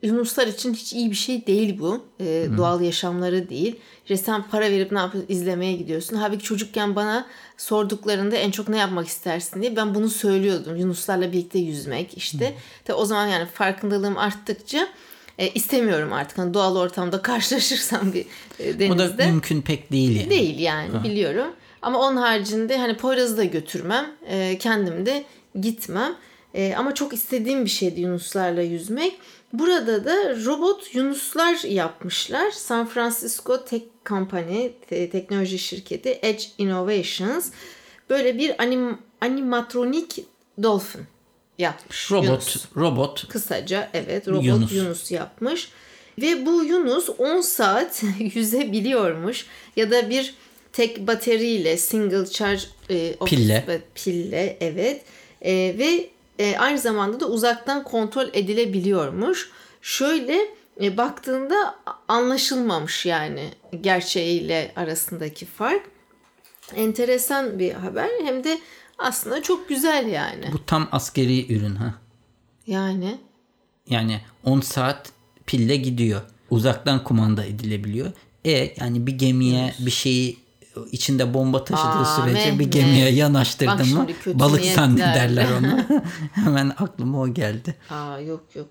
Yunuslar 0.01 0.47
için 0.47 0.73
hiç 0.73 0.93
iyi 0.93 1.11
bir 1.11 1.15
şey 1.15 1.47
değil 1.47 1.79
bu. 1.79 2.03
Ee, 2.19 2.47
Doğal 2.57 2.81
yaşamları 2.81 3.49
değil. 3.49 3.75
İşte 4.01 4.17
sen 4.17 4.43
para 4.51 4.71
verip 4.71 4.91
ne 4.91 4.99
yapıyorsun? 4.99 5.33
izlemeye 5.33 5.73
gidiyorsun. 5.73 6.15
Halbuki 6.15 6.43
çocukken 6.43 6.95
bana 6.95 7.25
sorduklarında 7.57 8.35
en 8.35 8.51
çok 8.51 8.69
ne 8.69 8.77
yapmak 8.77 9.07
istersin 9.07 9.61
diye 9.61 9.75
ben 9.75 9.95
bunu 9.95 10.09
söylüyordum. 10.09 10.75
Yunuslarla 10.75 11.31
birlikte 11.31 11.59
yüzmek 11.59 12.17
işte. 12.17 12.53
Tabii 12.85 12.97
o 12.97 13.05
zaman 13.05 13.27
yani 13.27 13.45
farkındalığım 13.45 14.17
arttıkça 14.17 14.87
e, 15.37 15.49
istemiyorum 15.49 16.13
artık. 16.13 16.37
Hani 16.37 16.53
doğal 16.53 16.75
ortamda 16.75 17.21
karşılaşırsam 17.21 18.13
bir 18.13 18.25
e, 18.59 18.79
denizde. 18.79 19.13
O 19.13 19.17
da 19.17 19.25
mümkün 19.25 19.61
pek 19.61 19.91
değil 19.91 20.19
yani. 20.19 20.29
Değil 20.29 20.59
yani 20.59 21.03
biliyorum. 21.03 21.47
Ama 21.81 21.99
onun 21.99 22.17
haricinde 22.17 22.77
hani 22.77 22.97
Poyraz'ı 22.97 23.37
da 23.37 23.43
götürmem. 23.43 24.05
E, 24.27 24.57
kendim 24.57 25.05
de 25.05 25.23
gitmem. 25.61 26.15
E, 26.59 26.75
ama 26.77 26.93
çok 26.95 27.13
istediğim 27.13 27.65
bir 27.65 27.69
şeydi 27.69 28.01
Yunuslarla 28.01 28.61
yüzmek. 28.61 29.13
Burada 29.53 30.05
da 30.05 30.45
robot 30.45 30.95
Yunuslar 30.95 31.63
yapmışlar. 31.63 32.51
San 32.51 32.87
Francisco 32.87 33.65
Tech 33.65 33.83
Company, 34.05 34.69
te- 34.89 35.09
teknoloji 35.09 35.59
şirketi 35.59 36.19
Edge 36.21 36.43
Innovations 36.57 37.51
böyle 38.09 38.37
bir 38.37 38.61
anim, 38.61 38.97
animatronik 39.21 40.25
dolphin 40.63 41.01
yapmış. 41.57 42.11
Robot, 42.11 42.25
Yunus. 42.25 42.65
robot 42.77 43.27
Kısaca 43.27 43.89
evet 43.93 44.27
robot 44.27 44.43
Yunus. 44.43 44.71
Yunus. 44.71 45.11
yapmış. 45.11 45.71
Ve 46.21 46.45
bu 46.45 46.63
Yunus 46.63 47.09
10 47.17 47.41
saat 47.41 48.03
yüzebiliyormuş. 48.35 49.45
Ya 49.75 49.91
da 49.91 50.09
bir 50.09 50.33
tek 50.73 51.07
bateriyle 51.07 51.77
single 51.77 52.25
charge 52.25 52.61
e, 52.89 53.15
Pille. 53.25 53.81
pille 53.95 54.57
evet. 54.61 55.01
E, 55.41 55.51
ve 55.53 56.09
e, 56.39 56.57
aynı 56.57 56.77
zamanda 56.77 57.19
da 57.19 57.25
uzaktan 57.27 57.83
kontrol 57.83 58.27
edilebiliyormuş. 58.33 59.51
Şöyle 59.81 60.39
e, 60.81 60.97
baktığında 60.97 61.75
anlaşılmamış 62.07 63.05
yani 63.05 63.49
gerçeğiyle 63.81 64.71
arasındaki 64.75 65.45
fark. 65.45 65.81
Enteresan 66.75 67.59
bir 67.59 67.73
haber 67.73 68.09
hem 68.23 68.43
de 68.43 68.59
aslında 68.97 69.43
çok 69.43 69.69
güzel 69.69 70.07
yani. 70.07 70.45
Bu 70.53 70.65
tam 70.65 70.89
askeri 70.91 71.53
ürün 71.53 71.75
ha. 71.75 71.93
Yani 72.67 73.17
Yani 73.89 74.21
10 74.43 74.61
saat 74.61 75.11
pille 75.45 75.75
gidiyor. 75.75 76.21
Uzaktan 76.49 77.03
kumanda 77.03 77.45
edilebiliyor. 77.45 78.11
E 78.45 78.51
yani 78.51 79.07
bir 79.07 79.11
gemiye 79.11 79.73
bir 79.79 79.91
şeyi 79.91 80.37
içinde 80.91 81.33
bomba 81.33 81.63
taşıdığı 81.63 81.87
Aa, 81.89 82.05
sürece 82.21 82.45
bir 82.45 82.51
Mehmet. 82.51 82.73
gemiye 82.73 83.05
Bak 83.11 83.17
yanaştırdın 83.17 83.93
mı 83.93 84.07
balık 84.25 84.61
niyetler. 84.61 84.75
zannederler 84.83 85.47
onu. 85.59 85.79
Hemen 86.33 86.69
aklıma 86.77 87.21
o 87.21 87.33
geldi. 87.33 87.75
aa 87.89 88.19
yok 88.19 88.43
yok. 88.55 88.67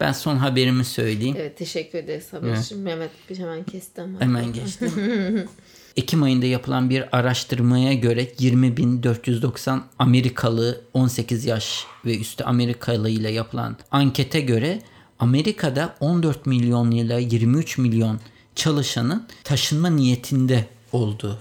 Ben 0.00 0.12
son 0.12 0.36
haberimi 0.36 0.84
söyleyeyim. 0.84 1.36
Evet 1.38 1.58
teşekkür 1.58 1.98
ederiz 1.98 2.32
habercim. 2.32 2.82
Mehmet 2.82 3.10
bir 3.30 3.38
hemen 3.38 3.64
kesti 3.64 4.02
ama. 4.02 4.20
Hemen 4.20 4.52
geçtim. 4.52 4.92
Ekim 5.96 6.22
ayında 6.22 6.46
yapılan 6.46 6.90
bir 6.90 7.16
araştırmaya 7.18 7.94
göre 7.94 8.24
20.490 8.24 9.80
Amerikalı 9.98 10.80
18 10.94 11.44
yaş 11.44 11.84
ve 12.04 12.18
üstü 12.18 12.44
Amerikalı 12.44 13.10
ile 13.10 13.30
yapılan 13.30 13.76
ankete 13.90 14.40
göre 14.40 14.82
Amerika'da 15.18 15.94
14 16.00 16.46
milyon 16.46 16.90
ile 16.90 17.20
23 17.22 17.78
milyon 17.78 18.20
çalışanın 18.54 19.26
taşınma 19.44 19.90
niyetinde 19.90 20.64
olduğu 20.94 21.38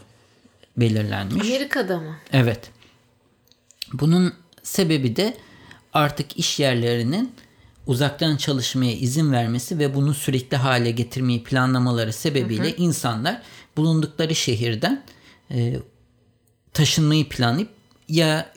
belirlenmiş. 0.78 1.42
Amerika'da 1.42 2.00
mı? 2.00 2.16
Evet. 2.34 2.72
Bunun 3.94 4.34
sebebi 4.63 5.16
de 5.16 5.38
artık 5.94 6.38
iş 6.38 6.60
yerlerinin 6.60 7.36
uzaktan 7.88 8.38
çalışmaya 8.38 8.94
izin 8.94 9.32
vermesi 9.32 9.80
ve 9.80 9.96
bunu 9.96 10.13
sürekli 10.13 10.58
hale 10.58 10.92
getirmeyi 10.92 11.44
planlamaları 11.44 12.13
sebebiyle 12.13 12.76
insanlar 12.76 13.42
bulundukları 13.78 14.36
şehirden 14.36 15.04
e, 15.52 15.76
taşınmayı 16.74 17.30
planlayıp 17.30 17.70
ya 18.10 18.54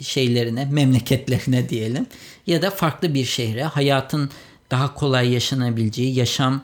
şeylerine, 0.00 0.64
memleketlerine 0.64 1.68
diyelim 1.68 2.06
ya 2.46 2.62
da 2.62 2.70
farklı 2.70 3.14
bir 3.14 3.24
şehre 3.24 3.64
hayatın 3.64 4.30
daha 4.70 4.94
kolay 4.94 5.32
yaşanabileceği, 5.32 6.14
yaşamın 6.14 6.62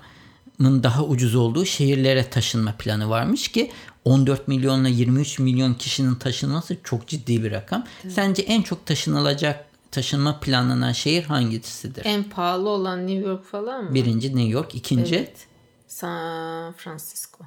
daha 0.61 1.05
ucuz 1.05 1.35
olduğu 1.35 1.65
şehirlere 1.65 2.31
taşınma 2.31 2.73
planı 2.79 3.11
varmış 3.11 3.49
ki 3.49 3.71
14 4.05 4.49
milyonla 4.49 4.89
23 4.89 5.39
milyon 5.39 5.75
kişinin 5.75 6.15
taşınması 6.15 6.77
çok 6.85 7.07
ciddi 7.09 7.45
bir 7.45 7.51
rakam. 7.51 7.87
Sence 8.09 8.43
en 8.43 8.63
çok 8.63 8.87
taşınılacak, 8.87 9.65
taşınma 9.91 10.41
planlanan 10.41 10.93
şehir 10.93 11.25
hangisidir? 11.25 12.05
En 12.05 12.25
pahalı 12.25 12.69
olan 12.69 13.07
New 13.07 13.29
York 13.29 13.45
falan 13.45 13.85
mı? 13.85 13.95
Birinci 13.95 14.37
New 14.37 14.51
York, 14.51 14.75
ikinci 14.75 15.15
evet, 15.15 15.29
Evet. 15.29 15.47
San 15.89 16.73
Francisco. 16.73 17.45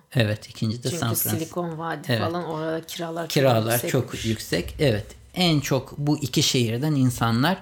ikinci 0.50 0.78
de 0.78 0.90
Çünkü 0.90 0.98
San 0.98 1.14
Francisco. 1.14 1.30
Silikon 1.40 1.80
Vadi 1.80 2.08
Evet. 2.08 2.20
falan 2.20 2.46
orada 2.46 2.82
kiralar 2.82 3.30
Kiralar 3.30 3.80
çok 3.80 3.90
çok 3.90 4.26
yüksek. 4.26 4.76
Evet. 4.80 5.06
En 5.36 5.60
çok 5.60 5.98
bu 5.98 6.18
iki 6.18 6.44
şehirden 6.44 6.96
insanlar 6.96 7.58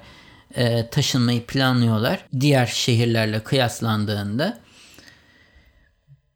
e, 0.56 0.90
taşınmayı 0.90 1.46
planlıyorlar. 1.46 2.26
Diğer 2.40 2.66
şehirlerle 2.66 3.44
kıyaslandığında. 3.44 4.60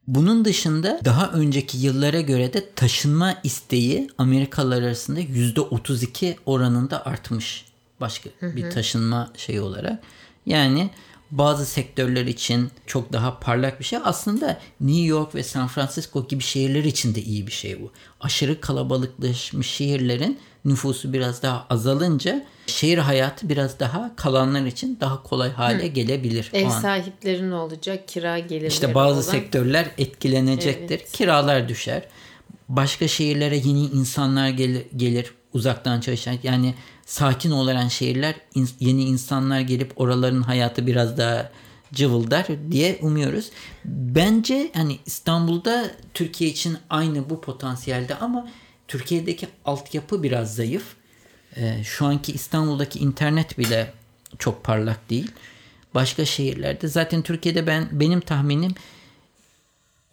Bunun 0.07 0.45
dışında 0.45 0.99
daha 1.05 1.31
önceki 1.31 1.77
yıllara 1.77 2.21
göre 2.21 2.53
de 2.53 2.69
taşınma 2.75 3.35
isteği 3.43 4.07
Amerikalılar 4.17 4.81
arasında 4.81 5.21
%32 5.21 6.35
oranında 6.45 7.05
artmış. 7.05 7.65
Başka 8.01 8.29
bir 8.41 8.71
taşınma 8.71 9.31
şeyi 9.37 9.61
olarak. 9.61 10.03
Yani 10.45 10.89
bazı 11.31 11.65
sektörler 11.65 12.25
için 12.25 12.71
çok 12.85 13.13
daha 13.13 13.39
parlak 13.39 13.79
bir 13.79 13.85
şey. 13.85 13.99
Aslında 14.03 14.59
New 14.79 15.05
York 15.05 15.35
ve 15.35 15.43
San 15.43 15.67
Francisco 15.67 16.27
gibi 16.27 16.43
şehirler 16.43 16.83
için 16.83 17.15
de 17.15 17.21
iyi 17.21 17.47
bir 17.47 17.51
şey 17.51 17.81
bu. 17.81 17.91
Aşırı 18.21 18.61
kalabalıklaşmış 18.61 19.67
şehirlerin 19.67 20.39
nüfusu 20.65 21.13
biraz 21.13 21.43
daha 21.43 21.65
azalınca 21.69 22.45
şehir 22.67 22.97
hayatı 22.97 23.49
biraz 23.49 23.79
daha 23.79 24.15
kalanlar 24.15 24.65
için 24.65 24.97
daha 25.01 25.23
kolay 25.23 25.51
hale 25.51 25.87
gelebilir. 25.87 26.49
Ev 26.53 26.65
o 26.65 26.71
an. 26.71 26.81
sahipleri 26.81 27.49
ne 27.49 27.55
olacak? 27.55 28.07
Kira 28.07 28.39
gelirleri 28.39 28.67
İşte 28.67 28.95
bazı 28.95 29.13
olan. 29.15 29.21
sektörler 29.21 29.85
etkilenecektir. 29.97 30.99
Evet. 30.99 31.11
Kiralar 31.11 31.67
düşer. 31.69 32.03
Başka 32.69 33.07
şehirlere 33.07 33.55
yeni 33.57 33.81
insanlar 33.85 34.49
gelir, 34.49 34.83
gelir 34.95 35.31
uzaktan 35.53 36.01
çalışan. 36.01 36.37
Yani 36.43 36.73
sakin 37.05 37.51
olan 37.51 37.87
şehirler 37.87 38.35
in- 38.55 38.69
yeni 38.79 39.03
insanlar 39.03 39.59
gelip 39.59 39.91
oraların 40.01 40.41
hayatı 40.41 40.87
biraz 40.87 41.17
daha 41.17 41.51
cıvıldar 41.93 42.47
diye 42.71 42.99
umuyoruz. 43.01 43.49
Bence 43.85 44.71
hani 44.73 44.99
İstanbul'da 45.05 45.91
Türkiye 46.13 46.49
için 46.49 46.77
aynı 46.89 47.29
bu 47.29 47.41
potansiyelde 47.41 48.15
ama 48.15 48.47
Türkiye'deki 48.87 49.47
altyapı 49.65 50.23
biraz 50.23 50.55
zayıf. 50.55 50.95
Ee, 51.57 51.83
şu 51.83 52.05
anki 52.05 52.31
İstanbul'daki 52.31 52.99
internet 52.99 53.57
bile 53.57 53.93
çok 54.39 54.63
parlak 54.63 55.09
değil. 55.09 55.31
Başka 55.95 56.25
şehirlerde 56.25 56.87
zaten 56.87 57.21
Türkiye'de 57.21 57.67
ben 57.67 57.87
benim 57.91 58.19
tahminim 58.19 58.75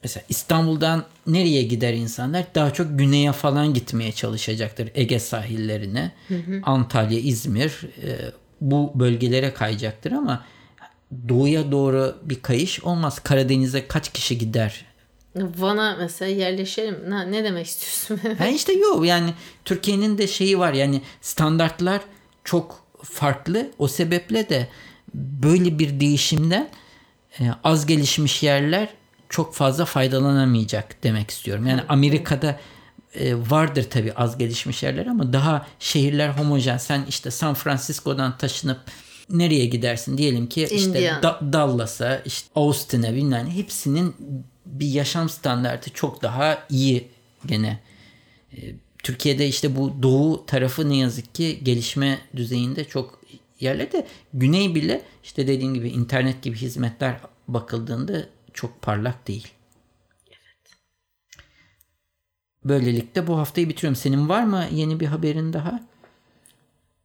mesela 0.03 0.25
İstanbul'dan 0.29 1.05
nereye 1.27 1.63
gider 1.63 1.95
insanlar? 1.95 2.45
Daha 2.55 2.73
çok 2.73 2.99
güneye 2.99 3.33
falan 3.33 3.75
gitmeye 3.75 4.13
çalışacaktır. 4.13 4.91
Ege 4.95 5.19
sahillerine, 5.19 6.13
Antalya, 6.63 7.19
İzmir 7.19 7.81
e, 8.03 8.33
bu 8.61 8.93
bölgelere 8.95 9.55
kayacaktır 9.55 10.13
ama 10.13 10.45
doğuya 11.29 11.73
doğru 11.73 12.17
bir 12.23 12.43
kayış 12.43 12.81
olmaz. 12.81 13.19
Karadeniz'e 13.19 13.89
kaç 13.89 14.13
kişi 14.13 14.39
gider? 14.39 14.85
Van'a 15.37 15.97
mesela 15.99 16.31
yerleşelim. 16.31 16.99
Ne, 17.09 17.33
ne 17.33 17.45
demek 17.45 17.67
istiyorsun? 17.67 18.29
Ha 18.39 18.47
işte 18.47 18.73
yok 18.73 19.07
yani 19.07 19.35
Türkiye'nin 19.65 20.19
de 20.19 20.27
şeyi 20.27 20.59
var 20.59 20.73
yani 20.73 21.03
standartlar 21.21 22.01
çok 22.45 22.85
farklı. 23.03 23.71
O 23.79 23.89
sebeple 23.89 24.49
de 24.49 24.69
böyle 25.15 25.79
bir 25.79 26.01
değişimden 26.01 26.69
e, 27.41 27.45
az 27.65 27.87
gelişmiş 27.87 28.43
yerler 28.43 28.89
çok 29.29 29.55
fazla 29.55 29.85
faydalanamayacak 29.85 31.03
demek 31.03 31.31
istiyorum. 31.31 31.67
Yani 31.67 31.81
Amerika'da 31.89 32.61
e, 33.15 33.35
vardır 33.51 33.87
tabii 33.91 34.13
az 34.13 34.39
gelişmiş 34.39 34.83
yerler 34.83 35.07
ama 35.07 35.33
daha 35.33 35.67
şehirler 35.79 36.29
homojen. 36.29 36.79
Sen 36.79 37.05
işte 37.09 37.31
San 37.31 37.55
Francisco'dan 37.55 38.39
taşınıp 38.39 38.81
nereye 39.31 39.67
gidersin 39.67 40.19
diyelim 40.19 40.47
ki 40.49 40.63
işte 40.63 40.77
Indiana. 40.77 41.23
Da- 41.23 41.41
Dallas'a, 41.53 42.17
işte 42.25 42.49
Austin'a 42.55 43.15
bilmem 43.15 43.47
hepsinin 43.51 44.15
bir 44.67 44.87
yaşam 44.87 45.29
standartı 45.29 45.91
çok 45.91 46.23
daha 46.23 46.67
iyi 46.71 47.09
gene. 47.47 47.81
Ee, 48.53 48.57
Türkiye'de 49.03 49.49
işte 49.49 49.77
bu 49.77 50.03
doğu 50.03 50.47
tarafı 50.47 50.89
ne 50.89 50.97
yazık 50.97 51.35
ki 51.35 51.59
gelişme 51.63 52.19
düzeyinde 52.37 52.85
çok 52.85 53.21
yerlerde. 53.61 54.07
Güney 54.35 54.75
bile 54.75 55.03
işte 55.25 55.47
dediğim 55.47 55.75
gibi 55.75 55.89
internet 55.89 56.43
gibi 56.43 56.57
hizmetler 56.57 57.21
bakıldığında 57.49 58.27
çok 58.53 58.83
parlak 58.83 59.29
değil. 59.29 59.49
Böylelikle 62.65 63.27
bu 63.27 63.39
haftayı 63.39 63.69
bitiriyorum. 63.69 63.97
Senin 63.97 64.29
var 64.29 64.43
mı 64.43 64.67
yeni 64.73 65.01
bir 65.01 65.07
haberin 65.07 65.53
daha? 65.53 65.81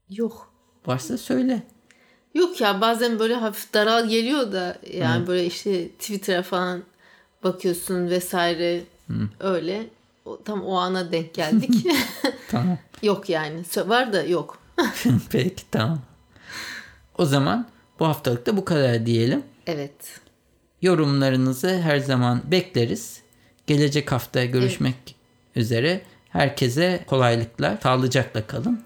Yok. 0.10 0.54
Varsa 0.86 1.18
söyle. 1.18 1.64
Yok 2.34 2.62
ya 2.62 2.82
bazen 2.82 3.20
böyle 3.20 3.34
hafif 3.34 3.74
daral 3.74 4.10
geliyor 4.10 4.52
da 4.52 4.78
yani 4.94 5.28
böyle 5.28 5.46
işte 5.46 5.90
Twitter'a 5.90 6.44
falan 6.44 6.84
bakıyorsun 7.44 8.10
vesaire 8.10 8.84
öyle. 9.40 9.88
O, 10.26 10.40
tam 10.46 10.64
o 10.64 10.76
ana 10.76 11.12
denk 11.12 11.34
geldik. 11.34 11.70
Tamam. 12.52 12.78
yok 13.04 13.30
yani. 13.30 13.64
Var 13.86 14.14
da 14.14 14.24
yok. 14.24 14.60
Peki 15.32 15.64
tamam. 15.72 16.00
O 17.18 17.26
zaman 17.26 17.68
bu 18.00 18.08
haftalık 18.08 18.46
da 18.46 18.58
bu 18.58 18.66
kadar 18.66 19.06
diyelim. 19.06 19.44
Evet. 19.68 20.20
Yorumlarınızı 20.82 21.80
her 21.82 21.98
zaman 21.98 22.42
bekleriz. 22.46 23.22
Gelecek 23.68 24.12
hafta 24.12 24.46
görüşmek 24.46 25.16
üzere. 25.56 26.02
Herkese 26.30 27.04
kolaylıklar. 27.08 27.78
Sağlıcakla 27.84 28.48
kalın. 28.48 28.84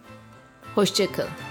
Hoşçakalın. 0.76 1.51